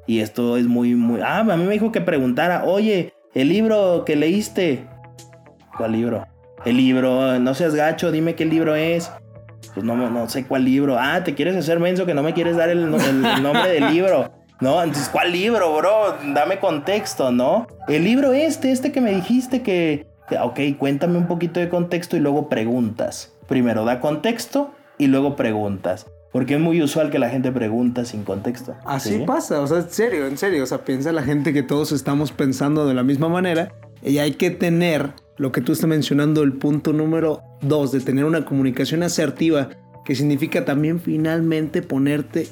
Y 0.07 0.21
esto 0.21 0.57
es 0.57 0.67
muy, 0.67 0.95
muy. 0.95 1.21
Ah, 1.21 1.39
a 1.39 1.57
mí 1.57 1.63
me 1.65 1.73
dijo 1.73 1.91
que 1.91 2.01
preguntara, 2.01 2.63
oye, 2.63 3.13
el 3.33 3.49
libro 3.49 4.05
que 4.05 4.15
leíste. 4.15 4.87
¿Cuál 5.77 5.91
libro? 5.91 6.25
El 6.65 6.77
libro, 6.77 7.39
no 7.39 7.53
seas 7.53 7.75
gacho, 7.75 8.11
dime 8.11 8.35
qué 8.35 8.45
libro 8.45 8.75
es. 8.75 9.11
Pues 9.73 9.85
no, 9.85 9.95
no 9.95 10.29
sé 10.29 10.45
cuál 10.45 10.65
libro. 10.65 10.97
Ah, 10.97 11.23
te 11.23 11.35
quieres 11.35 11.55
hacer 11.55 11.79
menso 11.79 12.05
que 12.05 12.13
no 12.13 12.23
me 12.23 12.33
quieres 12.33 12.57
dar 12.57 12.69
el, 12.69 12.89
nombre 12.89 13.69
del 13.69 13.93
libro. 13.93 14.31
No, 14.61 14.81
¿cuál 15.11 15.31
libro, 15.31 15.73
bro? 15.75 16.17
Dame 16.33 16.59
contexto, 16.59 17.31
¿no? 17.31 17.67
El 17.87 18.03
libro 18.03 18.33
este, 18.33 18.71
este 18.71 18.91
que 18.91 18.99
me 18.99 19.13
dijiste 19.13 19.61
que... 19.61 20.08
Ok, 20.43 20.59
cuéntame 20.77 21.17
un 21.17 21.27
poquito 21.27 21.59
de 21.59 21.69
contexto 21.69 22.17
y 22.17 22.19
luego 22.19 22.49
preguntas. 22.49 23.33
Primero 23.47 23.85
da 23.85 23.99
contexto 23.99 24.71
y 24.97 25.07
luego 25.07 25.35
preguntas. 25.35 26.05
Porque 26.31 26.55
es 26.55 26.59
muy 26.59 26.81
usual 26.81 27.09
que 27.09 27.17
la 27.17 27.29
gente 27.29 27.51
pregunta 27.51 28.05
sin 28.05 28.23
contexto. 28.23 28.75
Así 28.85 29.23
pasa, 29.25 29.61
o 29.61 29.67
sea, 29.67 29.79
en 29.79 29.89
serio, 29.89 30.27
en 30.27 30.37
serio. 30.37 30.63
O 30.63 30.67
sea, 30.67 30.85
piensa 30.85 31.11
la 31.11 31.23
gente 31.23 31.53
que 31.53 31.63
todos 31.63 31.91
estamos 31.91 32.31
pensando 32.31 32.85
de 32.85 32.93
la 32.93 33.03
misma 33.03 33.29
manera 33.29 33.73
y 34.03 34.19
hay 34.19 34.33
que 34.33 34.51
tener 34.51 35.13
lo 35.37 35.51
que 35.51 35.61
tú 35.61 35.71
estás 35.71 35.89
mencionando, 35.89 36.43
el 36.43 36.53
punto 36.53 36.93
número 36.93 37.41
dos, 37.61 37.91
de 37.91 38.01
tener 38.01 38.25
una 38.25 38.45
comunicación 38.45 39.03
asertiva, 39.03 39.69
que 40.05 40.13
significa 40.13 40.65
también 40.65 40.99
finalmente 40.99 41.81
ponerte 41.81 42.47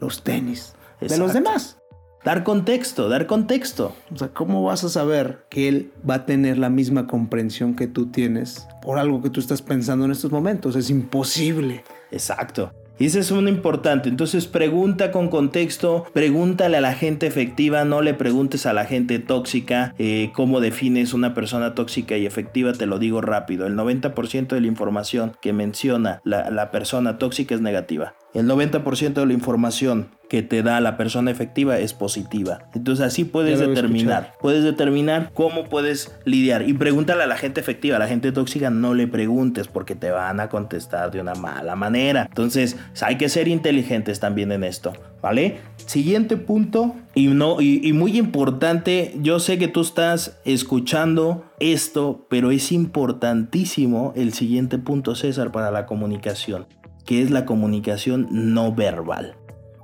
los 0.00 0.22
tenis 0.22 0.74
de 1.00 1.18
los 1.18 1.34
demás. 1.34 1.78
Dar 2.26 2.42
contexto, 2.42 3.08
dar 3.08 3.28
contexto. 3.28 3.94
O 4.12 4.18
sea, 4.18 4.30
¿cómo 4.30 4.64
vas 4.64 4.82
a 4.82 4.88
saber 4.88 5.44
que 5.48 5.68
él 5.68 5.92
va 6.10 6.14
a 6.14 6.26
tener 6.26 6.58
la 6.58 6.70
misma 6.70 7.06
comprensión 7.06 7.76
que 7.76 7.86
tú 7.86 8.06
tienes 8.06 8.66
por 8.82 8.98
algo 8.98 9.22
que 9.22 9.30
tú 9.30 9.38
estás 9.38 9.62
pensando 9.62 10.06
en 10.06 10.10
estos 10.10 10.32
momentos? 10.32 10.74
Es 10.74 10.90
imposible. 10.90 11.84
Exacto. 12.10 12.72
Y 12.98 13.06
ese 13.06 13.20
es 13.20 13.30
uno 13.30 13.48
importante. 13.48 14.08
Entonces 14.08 14.48
pregunta 14.48 15.12
con 15.12 15.28
contexto, 15.28 16.04
pregúntale 16.12 16.78
a 16.78 16.80
la 16.80 16.94
gente 16.94 17.28
efectiva, 17.28 17.84
no 17.84 18.02
le 18.02 18.12
preguntes 18.12 18.66
a 18.66 18.72
la 18.72 18.86
gente 18.86 19.20
tóxica 19.20 19.94
eh, 19.96 20.32
cómo 20.34 20.60
defines 20.60 21.14
una 21.14 21.32
persona 21.32 21.76
tóxica 21.76 22.16
y 22.16 22.26
efectiva, 22.26 22.72
te 22.72 22.86
lo 22.86 22.98
digo 22.98 23.20
rápido. 23.20 23.68
El 23.68 23.76
90% 23.76 24.48
de 24.48 24.60
la 24.60 24.66
información 24.66 25.36
que 25.40 25.52
menciona 25.52 26.22
la, 26.24 26.50
la 26.50 26.72
persona 26.72 27.18
tóxica 27.18 27.54
es 27.54 27.60
negativa. 27.60 28.14
El 28.36 28.46
90% 28.46 29.14
de 29.14 29.24
la 29.24 29.32
información 29.32 30.08
que 30.28 30.42
te 30.42 30.62
da 30.62 30.80
la 30.80 30.98
persona 30.98 31.30
efectiva 31.30 31.78
es 31.78 31.94
positiva. 31.94 32.68
Entonces 32.74 33.06
así 33.06 33.24
puedes 33.24 33.60
determinar, 33.60 34.34
puedes 34.40 34.62
determinar 34.62 35.30
cómo 35.32 35.70
puedes 35.70 36.14
lidiar 36.24 36.68
y 36.68 36.74
pregúntale 36.74 37.22
a 37.22 37.26
la 37.26 37.38
gente 37.38 37.60
efectiva, 37.60 37.96
a 37.96 37.98
la 37.98 38.08
gente 38.08 38.32
tóxica 38.32 38.68
no 38.68 38.92
le 38.92 39.06
preguntes 39.06 39.68
porque 39.68 39.94
te 39.94 40.10
van 40.10 40.40
a 40.40 40.50
contestar 40.50 41.10
de 41.12 41.20
una 41.20 41.34
mala 41.34 41.76
manera. 41.76 42.26
Entonces 42.28 42.76
hay 43.00 43.16
que 43.16 43.30
ser 43.30 43.48
inteligentes 43.48 44.20
también 44.20 44.52
en 44.52 44.64
esto, 44.64 44.92
¿vale? 45.22 45.60
Siguiente 45.76 46.36
punto 46.36 46.94
y 47.14 47.28
no 47.28 47.62
y 47.62 47.92
muy 47.94 48.18
importante, 48.18 49.14
yo 49.22 49.38
sé 49.38 49.58
que 49.58 49.68
tú 49.68 49.80
estás 49.80 50.38
escuchando 50.44 51.44
esto, 51.58 52.26
pero 52.28 52.50
es 52.50 52.70
importantísimo 52.70 54.12
el 54.14 54.34
siguiente 54.34 54.76
punto 54.76 55.14
César 55.14 55.52
para 55.52 55.70
la 55.70 55.86
comunicación, 55.86 56.66
que 57.06 57.22
es 57.22 57.30
la 57.30 57.44
comunicación 57.44 58.28
no 58.30 58.74
verbal. 58.74 59.36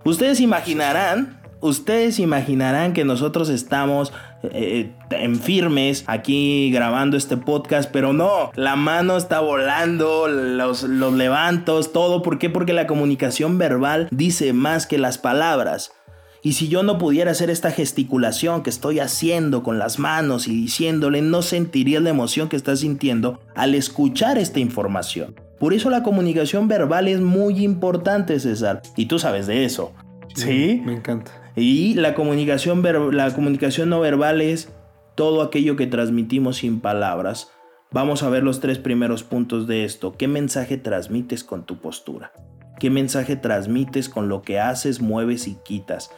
Ustedes 0.04 0.40
imaginarán, 0.40 1.40
ustedes 1.60 2.18
imaginarán 2.18 2.92
que 2.92 3.04
nosotros 3.04 3.48
estamos 3.48 4.12
eh, 4.42 4.90
en 5.10 5.36
firmes 5.36 6.02
aquí 6.08 6.70
grabando 6.72 7.16
este 7.16 7.36
podcast, 7.36 7.88
pero 7.92 8.12
no, 8.12 8.50
la 8.56 8.74
mano 8.74 9.16
está 9.16 9.40
volando, 9.40 10.26
los, 10.26 10.82
los 10.82 11.12
levantos, 11.14 11.92
todo. 11.92 12.22
¿Por 12.22 12.38
qué? 12.38 12.50
Porque 12.50 12.72
la 12.72 12.88
comunicación 12.88 13.58
verbal 13.58 14.08
dice 14.10 14.52
más 14.52 14.86
que 14.86 14.98
las 14.98 15.18
palabras. 15.18 15.92
Y 16.44 16.54
si 16.54 16.66
yo 16.66 16.82
no 16.82 16.98
pudiera 16.98 17.30
hacer 17.30 17.50
esta 17.50 17.70
gesticulación 17.70 18.64
que 18.64 18.70
estoy 18.70 18.98
haciendo 18.98 19.62
con 19.62 19.78
las 19.78 20.00
manos 20.00 20.48
y 20.48 20.62
diciéndole, 20.62 21.22
no 21.22 21.40
sentiría 21.40 22.00
la 22.00 22.10
emoción 22.10 22.48
que 22.48 22.56
estás 22.56 22.80
sintiendo 22.80 23.38
al 23.54 23.76
escuchar 23.76 24.38
esta 24.38 24.58
información. 24.58 25.36
Por 25.62 25.74
eso 25.74 25.90
la 25.90 26.02
comunicación 26.02 26.66
verbal 26.66 27.06
es 27.06 27.20
muy 27.20 27.62
importante, 27.62 28.40
César. 28.40 28.82
Y 28.96 29.06
tú 29.06 29.20
sabes 29.20 29.46
de 29.46 29.64
eso. 29.64 29.92
Sí. 30.34 30.82
Me 30.84 30.92
encanta. 30.92 31.30
Y 31.54 31.94
la 31.94 32.14
comunicación, 32.14 32.82
la 33.14 33.32
comunicación 33.32 33.88
no 33.88 34.00
verbal 34.00 34.40
es 34.40 34.72
todo 35.14 35.40
aquello 35.40 35.76
que 35.76 35.86
transmitimos 35.86 36.56
sin 36.56 36.80
palabras. 36.80 37.52
Vamos 37.92 38.24
a 38.24 38.28
ver 38.28 38.42
los 38.42 38.58
tres 38.58 38.80
primeros 38.80 39.22
puntos 39.22 39.68
de 39.68 39.84
esto. 39.84 40.16
¿Qué 40.16 40.26
mensaje 40.26 40.78
transmites 40.78 41.44
con 41.44 41.64
tu 41.64 41.78
postura? 41.78 42.32
¿Qué 42.80 42.90
mensaje 42.90 43.36
transmites 43.36 44.08
con 44.08 44.28
lo 44.28 44.42
que 44.42 44.58
haces, 44.58 45.00
mueves 45.00 45.46
y 45.46 45.58
quitas? 45.64 46.10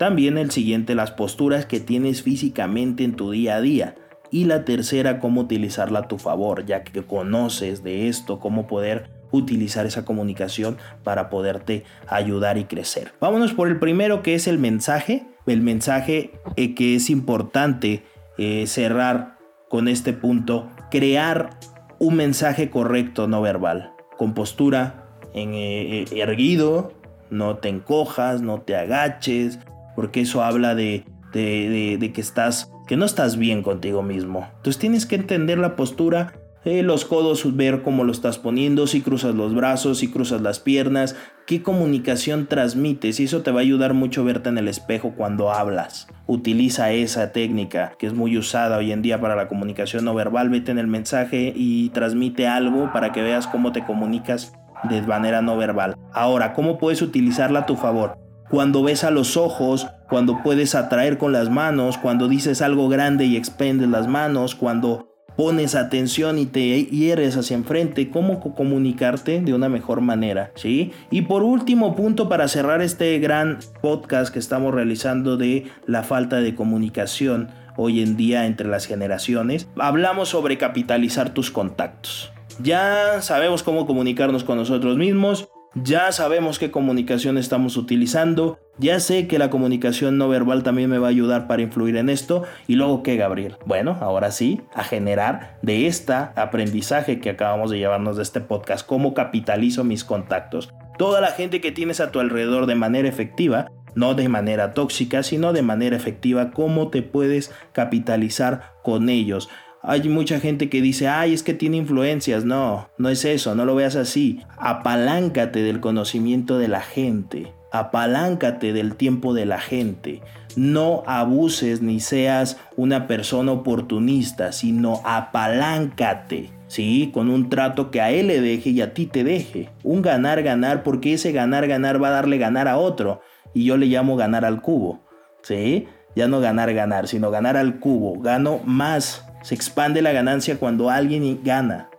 También 0.00 0.36
el 0.36 0.50
siguiente, 0.50 0.96
las 0.96 1.12
posturas 1.12 1.64
que 1.64 1.78
tienes 1.78 2.22
físicamente 2.24 3.04
en 3.04 3.14
tu 3.14 3.30
día 3.30 3.54
a 3.54 3.60
día. 3.60 3.94
Y 4.30 4.44
la 4.44 4.64
tercera, 4.64 5.18
cómo 5.18 5.40
utilizarla 5.40 6.00
a 6.00 6.08
tu 6.08 6.18
favor, 6.18 6.64
ya 6.64 6.84
que 6.84 7.02
conoces 7.02 7.82
de 7.82 8.08
esto, 8.08 8.38
cómo 8.38 8.66
poder 8.66 9.10
utilizar 9.32 9.86
esa 9.86 10.04
comunicación 10.04 10.76
para 11.02 11.30
poderte 11.30 11.84
ayudar 12.06 12.58
y 12.58 12.64
crecer. 12.64 13.12
Vámonos 13.20 13.52
por 13.54 13.68
el 13.68 13.78
primero 13.78 14.22
que 14.22 14.34
es 14.34 14.46
el 14.46 14.58
mensaje. 14.58 15.26
El 15.46 15.62
mensaje 15.62 16.32
eh, 16.56 16.74
que 16.74 16.94
es 16.96 17.10
importante 17.10 18.04
eh, 18.38 18.66
cerrar 18.66 19.38
con 19.68 19.88
este 19.88 20.12
punto. 20.12 20.68
Crear 20.90 21.50
un 21.98 22.14
mensaje 22.16 22.70
correcto 22.70 23.26
no 23.26 23.42
verbal. 23.42 23.92
Con 24.16 24.34
postura 24.34 25.06
en, 25.34 25.54
eh, 25.54 26.04
erguido. 26.14 26.92
No 27.30 27.56
te 27.56 27.68
encojas, 27.68 28.42
no 28.42 28.60
te 28.60 28.76
agaches. 28.76 29.58
Porque 29.96 30.20
eso 30.20 30.42
habla 30.42 30.74
de 30.74 31.04
de, 31.32 31.96
de 31.98 32.12
que 32.12 32.20
estás, 32.20 32.72
que 32.90 32.96
no 32.96 33.04
estás 33.04 33.36
bien 33.36 33.62
contigo 33.62 34.02
mismo. 34.02 34.48
Entonces 34.56 34.78
tienes 34.78 35.06
que 35.06 35.14
entender 35.14 35.58
la 35.58 35.76
postura 35.76 36.32
eh, 36.64 36.82
los 36.82 37.04
codos, 37.04 37.56
ver 37.56 37.82
cómo 37.82 38.02
lo 38.02 38.10
estás 38.10 38.38
poniendo, 38.38 38.88
si 38.88 39.00
cruzas 39.00 39.36
los 39.36 39.54
brazos, 39.54 39.98
si 39.98 40.10
cruzas 40.10 40.40
las 40.40 40.58
piernas, 40.58 41.14
qué 41.46 41.62
comunicación 41.62 42.48
transmites 42.48 43.20
y 43.20 43.24
eso 43.24 43.42
te 43.42 43.52
va 43.52 43.60
a 43.60 43.62
ayudar 43.62 43.94
mucho 43.94 44.24
verte 44.24 44.48
en 44.48 44.58
el 44.58 44.66
espejo 44.66 45.14
cuando 45.16 45.52
hablas. 45.52 46.08
Utiliza 46.26 46.90
esa 46.90 47.30
técnica 47.30 47.92
que 47.96 48.08
es 48.08 48.12
muy 48.12 48.36
usada 48.36 48.78
hoy 48.78 48.90
en 48.90 49.02
día 49.02 49.20
para 49.20 49.36
la 49.36 49.46
comunicación 49.46 50.04
no 50.04 50.12
verbal, 50.12 50.50
vete 50.50 50.72
en 50.72 50.78
el 50.78 50.88
mensaje 50.88 51.52
y 51.54 51.90
transmite 51.90 52.48
algo 52.48 52.92
para 52.92 53.12
que 53.12 53.22
veas 53.22 53.46
cómo 53.46 53.70
te 53.70 53.84
comunicas 53.84 54.52
de 54.88 55.00
manera 55.02 55.42
no 55.42 55.56
verbal. 55.56 55.94
Ahora, 56.12 56.54
¿cómo 56.54 56.76
puedes 56.76 57.02
utilizarla 57.02 57.60
a 57.60 57.66
tu 57.66 57.76
favor? 57.76 58.19
Cuando 58.50 58.82
ves 58.82 59.04
a 59.04 59.12
los 59.12 59.36
ojos, 59.36 59.86
cuando 60.08 60.42
puedes 60.42 60.74
atraer 60.74 61.18
con 61.18 61.32
las 61.32 61.50
manos, 61.50 61.98
cuando 61.98 62.26
dices 62.26 62.62
algo 62.62 62.88
grande 62.88 63.24
y 63.24 63.36
expendes 63.36 63.88
las 63.88 64.08
manos, 64.08 64.56
cuando 64.56 65.06
pones 65.36 65.76
atención 65.76 66.36
y 66.36 66.46
te 66.46 66.84
hieres 66.86 67.36
hacia 67.36 67.56
enfrente, 67.56 68.10
cómo 68.10 68.40
comunicarte 68.40 69.40
de 69.40 69.54
una 69.54 69.68
mejor 69.68 70.00
manera, 70.00 70.50
¿sí? 70.56 70.90
Y 71.12 71.22
por 71.22 71.44
último 71.44 71.94
punto 71.94 72.28
para 72.28 72.48
cerrar 72.48 72.82
este 72.82 73.20
gran 73.20 73.60
podcast 73.80 74.32
que 74.32 74.40
estamos 74.40 74.74
realizando 74.74 75.36
de 75.36 75.68
la 75.86 76.02
falta 76.02 76.40
de 76.40 76.56
comunicación 76.56 77.50
hoy 77.76 78.02
en 78.02 78.16
día 78.16 78.46
entre 78.46 78.66
las 78.66 78.86
generaciones, 78.86 79.68
hablamos 79.78 80.28
sobre 80.28 80.58
capitalizar 80.58 81.32
tus 81.32 81.52
contactos. 81.52 82.32
Ya 82.62 83.22
sabemos 83.22 83.62
cómo 83.62 83.86
comunicarnos 83.86 84.44
con 84.44 84.58
nosotros 84.58 84.96
mismos, 84.98 85.48
ya 85.74 86.10
sabemos 86.10 86.58
qué 86.58 86.70
comunicación 86.70 87.38
estamos 87.38 87.76
utilizando. 87.76 88.58
Ya 88.78 88.98
sé 88.98 89.28
que 89.28 89.38
la 89.38 89.50
comunicación 89.50 90.18
no 90.18 90.28
verbal 90.28 90.62
también 90.62 90.90
me 90.90 90.98
va 90.98 91.06
a 91.06 91.10
ayudar 91.10 91.46
para 91.46 91.62
influir 91.62 91.96
en 91.96 92.08
esto. 92.08 92.42
¿Y 92.66 92.74
luego 92.74 93.02
qué, 93.02 93.16
Gabriel? 93.16 93.56
Bueno, 93.66 93.96
ahora 94.00 94.32
sí, 94.32 94.62
a 94.74 94.82
generar 94.82 95.58
de 95.62 95.86
este 95.86 96.12
aprendizaje 96.12 97.20
que 97.20 97.30
acabamos 97.30 97.70
de 97.70 97.78
llevarnos 97.78 98.16
de 98.16 98.22
este 98.22 98.40
podcast, 98.40 98.86
cómo 98.86 99.14
capitalizo 99.14 99.84
mis 99.84 100.02
contactos. 100.02 100.72
Toda 100.98 101.20
la 101.20 101.30
gente 101.30 101.60
que 101.60 101.72
tienes 101.72 102.00
a 102.00 102.10
tu 102.10 102.18
alrededor 102.18 102.66
de 102.66 102.74
manera 102.74 103.08
efectiva, 103.08 103.70
no 103.94 104.14
de 104.14 104.28
manera 104.28 104.74
tóxica, 104.74 105.22
sino 105.22 105.52
de 105.52 105.62
manera 105.62 105.96
efectiva, 105.96 106.50
cómo 106.50 106.88
te 106.88 107.02
puedes 107.02 107.52
capitalizar 107.72 108.72
con 108.82 109.08
ellos. 109.08 109.48
Hay 109.82 110.06
mucha 110.08 110.40
gente 110.40 110.68
que 110.68 110.82
dice, 110.82 111.08
ay, 111.08 111.32
es 111.32 111.42
que 111.42 111.54
tiene 111.54 111.78
influencias. 111.78 112.44
No, 112.44 112.88
no 112.98 113.08
es 113.08 113.24
eso, 113.24 113.54
no 113.54 113.64
lo 113.64 113.74
veas 113.74 113.96
así. 113.96 114.40
Apaláncate 114.58 115.62
del 115.62 115.80
conocimiento 115.80 116.58
de 116.58 116.68
la 116.68 116.80
gente. 116.82 117.52
Apaláncate 117.72 118.72
del 118.72 118.96
tiempo 118.96 119.32
de 119.32 119.46
la 119.46 119.58
gente. 119.58 120.20
No 120.54 121.02
abuses 121.06 121.80
ni 121.80 122.00
seas 122.00 122.58
una 122.76 123.06
persona 123.06 123.52
oportunista, 123.52 124.52
sino 124.52 125.00
apaláncate. 125.04 126.50
¿sí? 126.66 127.10
Con 127.14 127.30
un 127.30 127.48
trato 127.48 127.90
que 127.90 128.02
a 128.02 128.10
él 128.10 128.28
le 128.28 128.40
deje 128.40 128.70
y 128.70 128.82
a 128.82 128.92
ti 128.92 129.06
te 129.06 129.24
deje. 129.24 129.70
Un 129.82 130.02
ganar-ganar, 130.02 130.82
porque 130.82 131.14
ese 131.14 131.32
ganar-ganar 131.32 132.02
va 132.02 132.08
a 132.08 132.12
darle 132.12 132.36
ganar 132.36 132.68
a 132.68 132.76
otro. 132.76 133.22
Y 133.54 133.64
yo 133.64 133.76
le 133.76 133.86
llamo 133.86 134.16
ganar 134.16 134.44
al 134.44 134.60
cubo, 134.60 135.00
¿sí? 135.42 135.88
Ya 136.14 136.28
no 136.28 136.40
ganar-ganar, 136.40 137.08
sino 137.08 137.30
ganar 137.30 137.56
al 137.56 137.80
cubo. 137.80 138.20
Gano 138.20 138.60
más 138.64 139.29
se 139.42 139.54
expande 139.54 140.02
la 140.02 140.12
ganancia 140.12 140.58
cuando 140.58 140.90
alguien 140.90 141.40
gana 141.42 141.90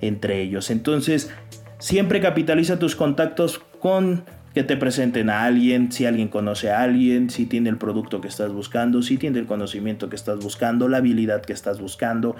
entre 0.00 0.42
ellos. 0.42 0.70
Entonces, 0.70 1.30
siempre 1.78 2.20
capitaliza 2.20 2.78
tus 2.78 2.96
contactos 2.96 3.60
con 3.80 4.24
que 4.54 4.62
te 4.62 4.76
presenten 4.76 5.30
a 5.30 5.44
alguien, 5.44 5.90
si 5.92 6.04
alguien 6.04 6.28
conoce 6.28 6.70
a 6.70 6.82
alguien, 6.82 7.30
si 7.30 7.46
tiene 7.46 7.70
el 7.70 7.78
producto 7.78 8.20
que 8.20 8.28
estás 8.28 8.52
buscando, 8.52 9.00
si 9.02 9.16
tiene 9.16 9.38
el 9.38 9.46
conocimiento 9.46 10.10
que 10.10 10.16
estás 10.16 10.40
buscando, 10.40 10.88
la 10.88 10.98
habilidad 10.98 11.42
que 11.42 11.54
estás 11.54 11.80
buscando, 11.80 12.36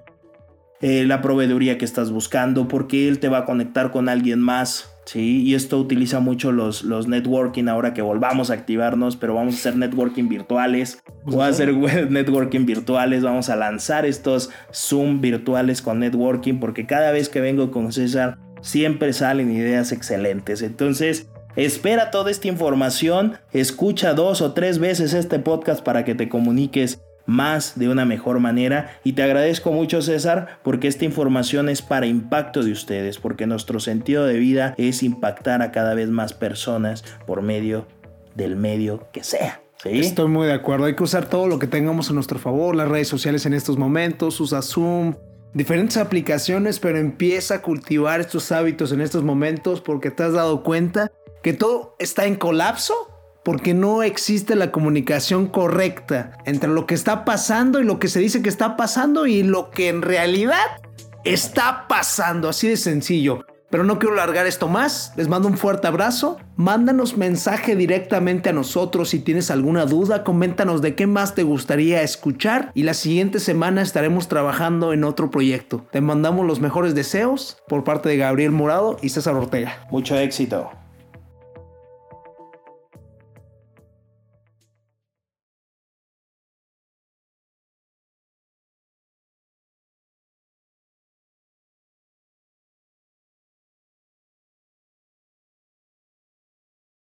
eh, 0.83 1.05
la 1.07 1.23
proveeduría 1.23 1.79
que 1.79 1.87
estás 1.87 2.11
buscando, 2.11 2.69
porque 2.69 3.09
él 3.09 3.19
te 3.19 3.29
va 3.29 3.39
a 3.39 3.45
conectar 3.47 3.91
con 3.91 4.09
alguien 4.11 4.41
más 4.41 4.93
Sí, 5.05 5.43
y 5.43 5.55
esto 5.55 5.79
utiliza 5.79 6.21
mucho 6.21 6.53
los, 6.53 6.85
los 6.85 7.09
networking 7.09 7.67
ahora 7.67 7.93
que 7.93 8.03
volvamos 8.03 8.51
a 8.51 8.55
activarnos, 8.55 9.17
pero 9.17 9.35
vamos 9.35 9.55
a 9.55 9.59
hacer 9.59 9.77
networking 9.77 10.29
virtuales. 10.29 11.03
Voy 11.25 11.43
a 11.43 11.47
hacer 11.47 11.73
web 11.73 12.11
networking 12.11 12.67
virtuales, 12.67 13.23
vamos 13.23 13.49
a 13.49 13.57
lanzar 13.57 14.07
estos 14.07 14.51
Zoom 14.73 15.21
virtuales 15.21 15.81
con 15.81 16.01
networking, 16.01 16.59
porque 16.59 16.85
cada 16.87 17.13
vez 17.13 17.29
que 17.29 17.41
vengo 17.41 17.71
con 17.71 17.93
César 17.93 18.39
siempre 18.61 19.13
salen 19.13 19.53
ideas 19.53 19.93
excelentes. 19.93 20.63
Entonces, 20.63 21.29
espera 21.55 22.11
toda 22.11 22.31
esta 22.31 22.49
información, 22.49 23.35
escucha 23.53 24.15
dos 24.15 24.41
o 24.41 24.53
tres 24.53 24.79
veces 24.79 25.15
este 25.15 25.39
podcast 25.39 25.85
para 25.85 26.05
que 26.05 26.17
te 26.17 26.29
comuniques 26.29 27.01
más 27.25 27.79
de 27.79 27.89
una 27.89 28.05
mejor 28.05 28.41
manera 28.41 28.99
y 29.05 29.13
te 29.13 29.23
agradezco 29.23 29.71
mucho 29.71 30.03
César 30.03 30.59
porque 30.65 30.89
esta 30.89 31.05
información 31.05 31.69
es 31.69 31.81
para 31.81 32.07
impacto 32.07 32.65
de 32.65 32.73
ustedes 32.73 33.19
porque 33.19 33.47
nuestro 33.47 33.79
sentido 33.79 34.27
de 34.27 34.39
vida 34.39 34.75
es 34.77 35.05
impactar 35.05 35.63
a 35.63 35.71
cada 35.71 35.95
vez 35.95 36.09
más 36.09 36.33
personas 36.33 37.05
por 37.25 37.43
medio 37.43 37.87
del 38.35 38.57
medio 38.57 39.07
que 39.13 39.23
sea. 39.23 39.62
Estoy 39.85 40.29
muy 40.29 40.47
de 40.47 40.53
acuerdo, 40.53 40.87
hay 40.87 40.95
que 40.95 41.03
usar 41.03 41.29
todo 41.29 41.49
lo 41.49 41.59
que 41.59 41.67
tengamos 41.67 42.09
a 42.11 42.13
nuestro 42.13 42.39
favor, 42.39 42.77
las 42.77 42.89
redes 42.89 43.09
sociales 43.09 43.47
en 43.47 43.55
estos 43.55 43.79
momentos, 43.79 44.41
usa 44.41 44.63
Zoom, 44.63 45.15
diferentes 45.55 45.97
aplicaciones, 45.97 46.79
pero 46.79 46.99
empieza 46.99 47.57
a 47.57 47.63
cultivar 47.63 48.21
estos 48.21 48.53
hábitos 48.53 48.93
en 48.93 49.01
estos 49.01 49.25
momentos 49.25 49.81
porque 49.81 50.11
te 50.11 50.23
has 50.23 50.35
dado 50.35 50.63
cuenta 50.63 51.11
que 51.43 51.53
todo 51.53 51.97
está 51.99 52.27
en 52.27 52.37
colapso 52.37 52.95
porque 53.45 53.75
no 53.75 54.05
existe 54.05 54.55
la 54.55 54.71
comunicación 54.71 55.49
correcta 55.49 56.39
entre 56.45 56.71
lo 56.71 56.87
que 56.87 56.95
está 56.95 57.25
pasando 57.25 57.81
y 57.81 57.85
lo 57.85 57.99
que 57.99 58.07
se 58.07 58.21
dice 58.21 58.41
que 58.41 58.49
está 58.49 58.77
pasando 58.77 59.27
y 59.27 59.43
lo 59.43 59.71
que 59.71 59.89
en 59.89 60.03
realidad 60.03 60.81
está 61.25 61.87
pasando, 61.89 62.49
así 62.49 62.69
de 62.69 62.77
sencillo. 62.77 63.45
Pero 63.73 63.85
no 63.85 63.99
quiero 63.99 64.15
largar 64.15 64.47
esto 64.47 64.69
más, 64.69 65.15
les 65.17 65.29
mando 65.29 65.49
un 65.49 65.57
fuerte 65.57 65.87
abrazo, 65.87 66.37
mándanos 66.57 67.17
mensaje 67.17 67.75
directamente 67.75 68.51
a 68.51 68.53
nosotros 68.53 69.09
si 69.09 69.19
tienes 69.19 69.51
alguna 69.51 69.87
duda, 69.87 70.25
coméntanos 70.25 70.83
de 70.83 70.95
qué 70.95 71.07
más 71.07 71.35
te 71.35 71.43
gustaría 71.43 72.03
escuchar 72.03 72.71
y 72.75 72.83
la 72.83 72.93
siguiente 72.93 73.41
semana 73.41 73.81
estaremos 73.81 74.29
trabajando 74.29 74.93
en 74.93 75.05
otro 75.05 75.31
proyecto. 75.31 75.87
Te 75.91 76.03
mandamos 76.03 76.45
los 76.45 76.61
mejores 76.61 76.95
deseos 76.95 77.63
por 77.67 77.83
parte 77.83 78.11
de 78.11 78.19
Gabriel 78.19 78.51
Morado 78.51 78.99
y 79.01 79.09
César 79.09 79.37
Ortega. 79.37 79.87
Mucho 79.91 80.19
éxito. 80.19 80.82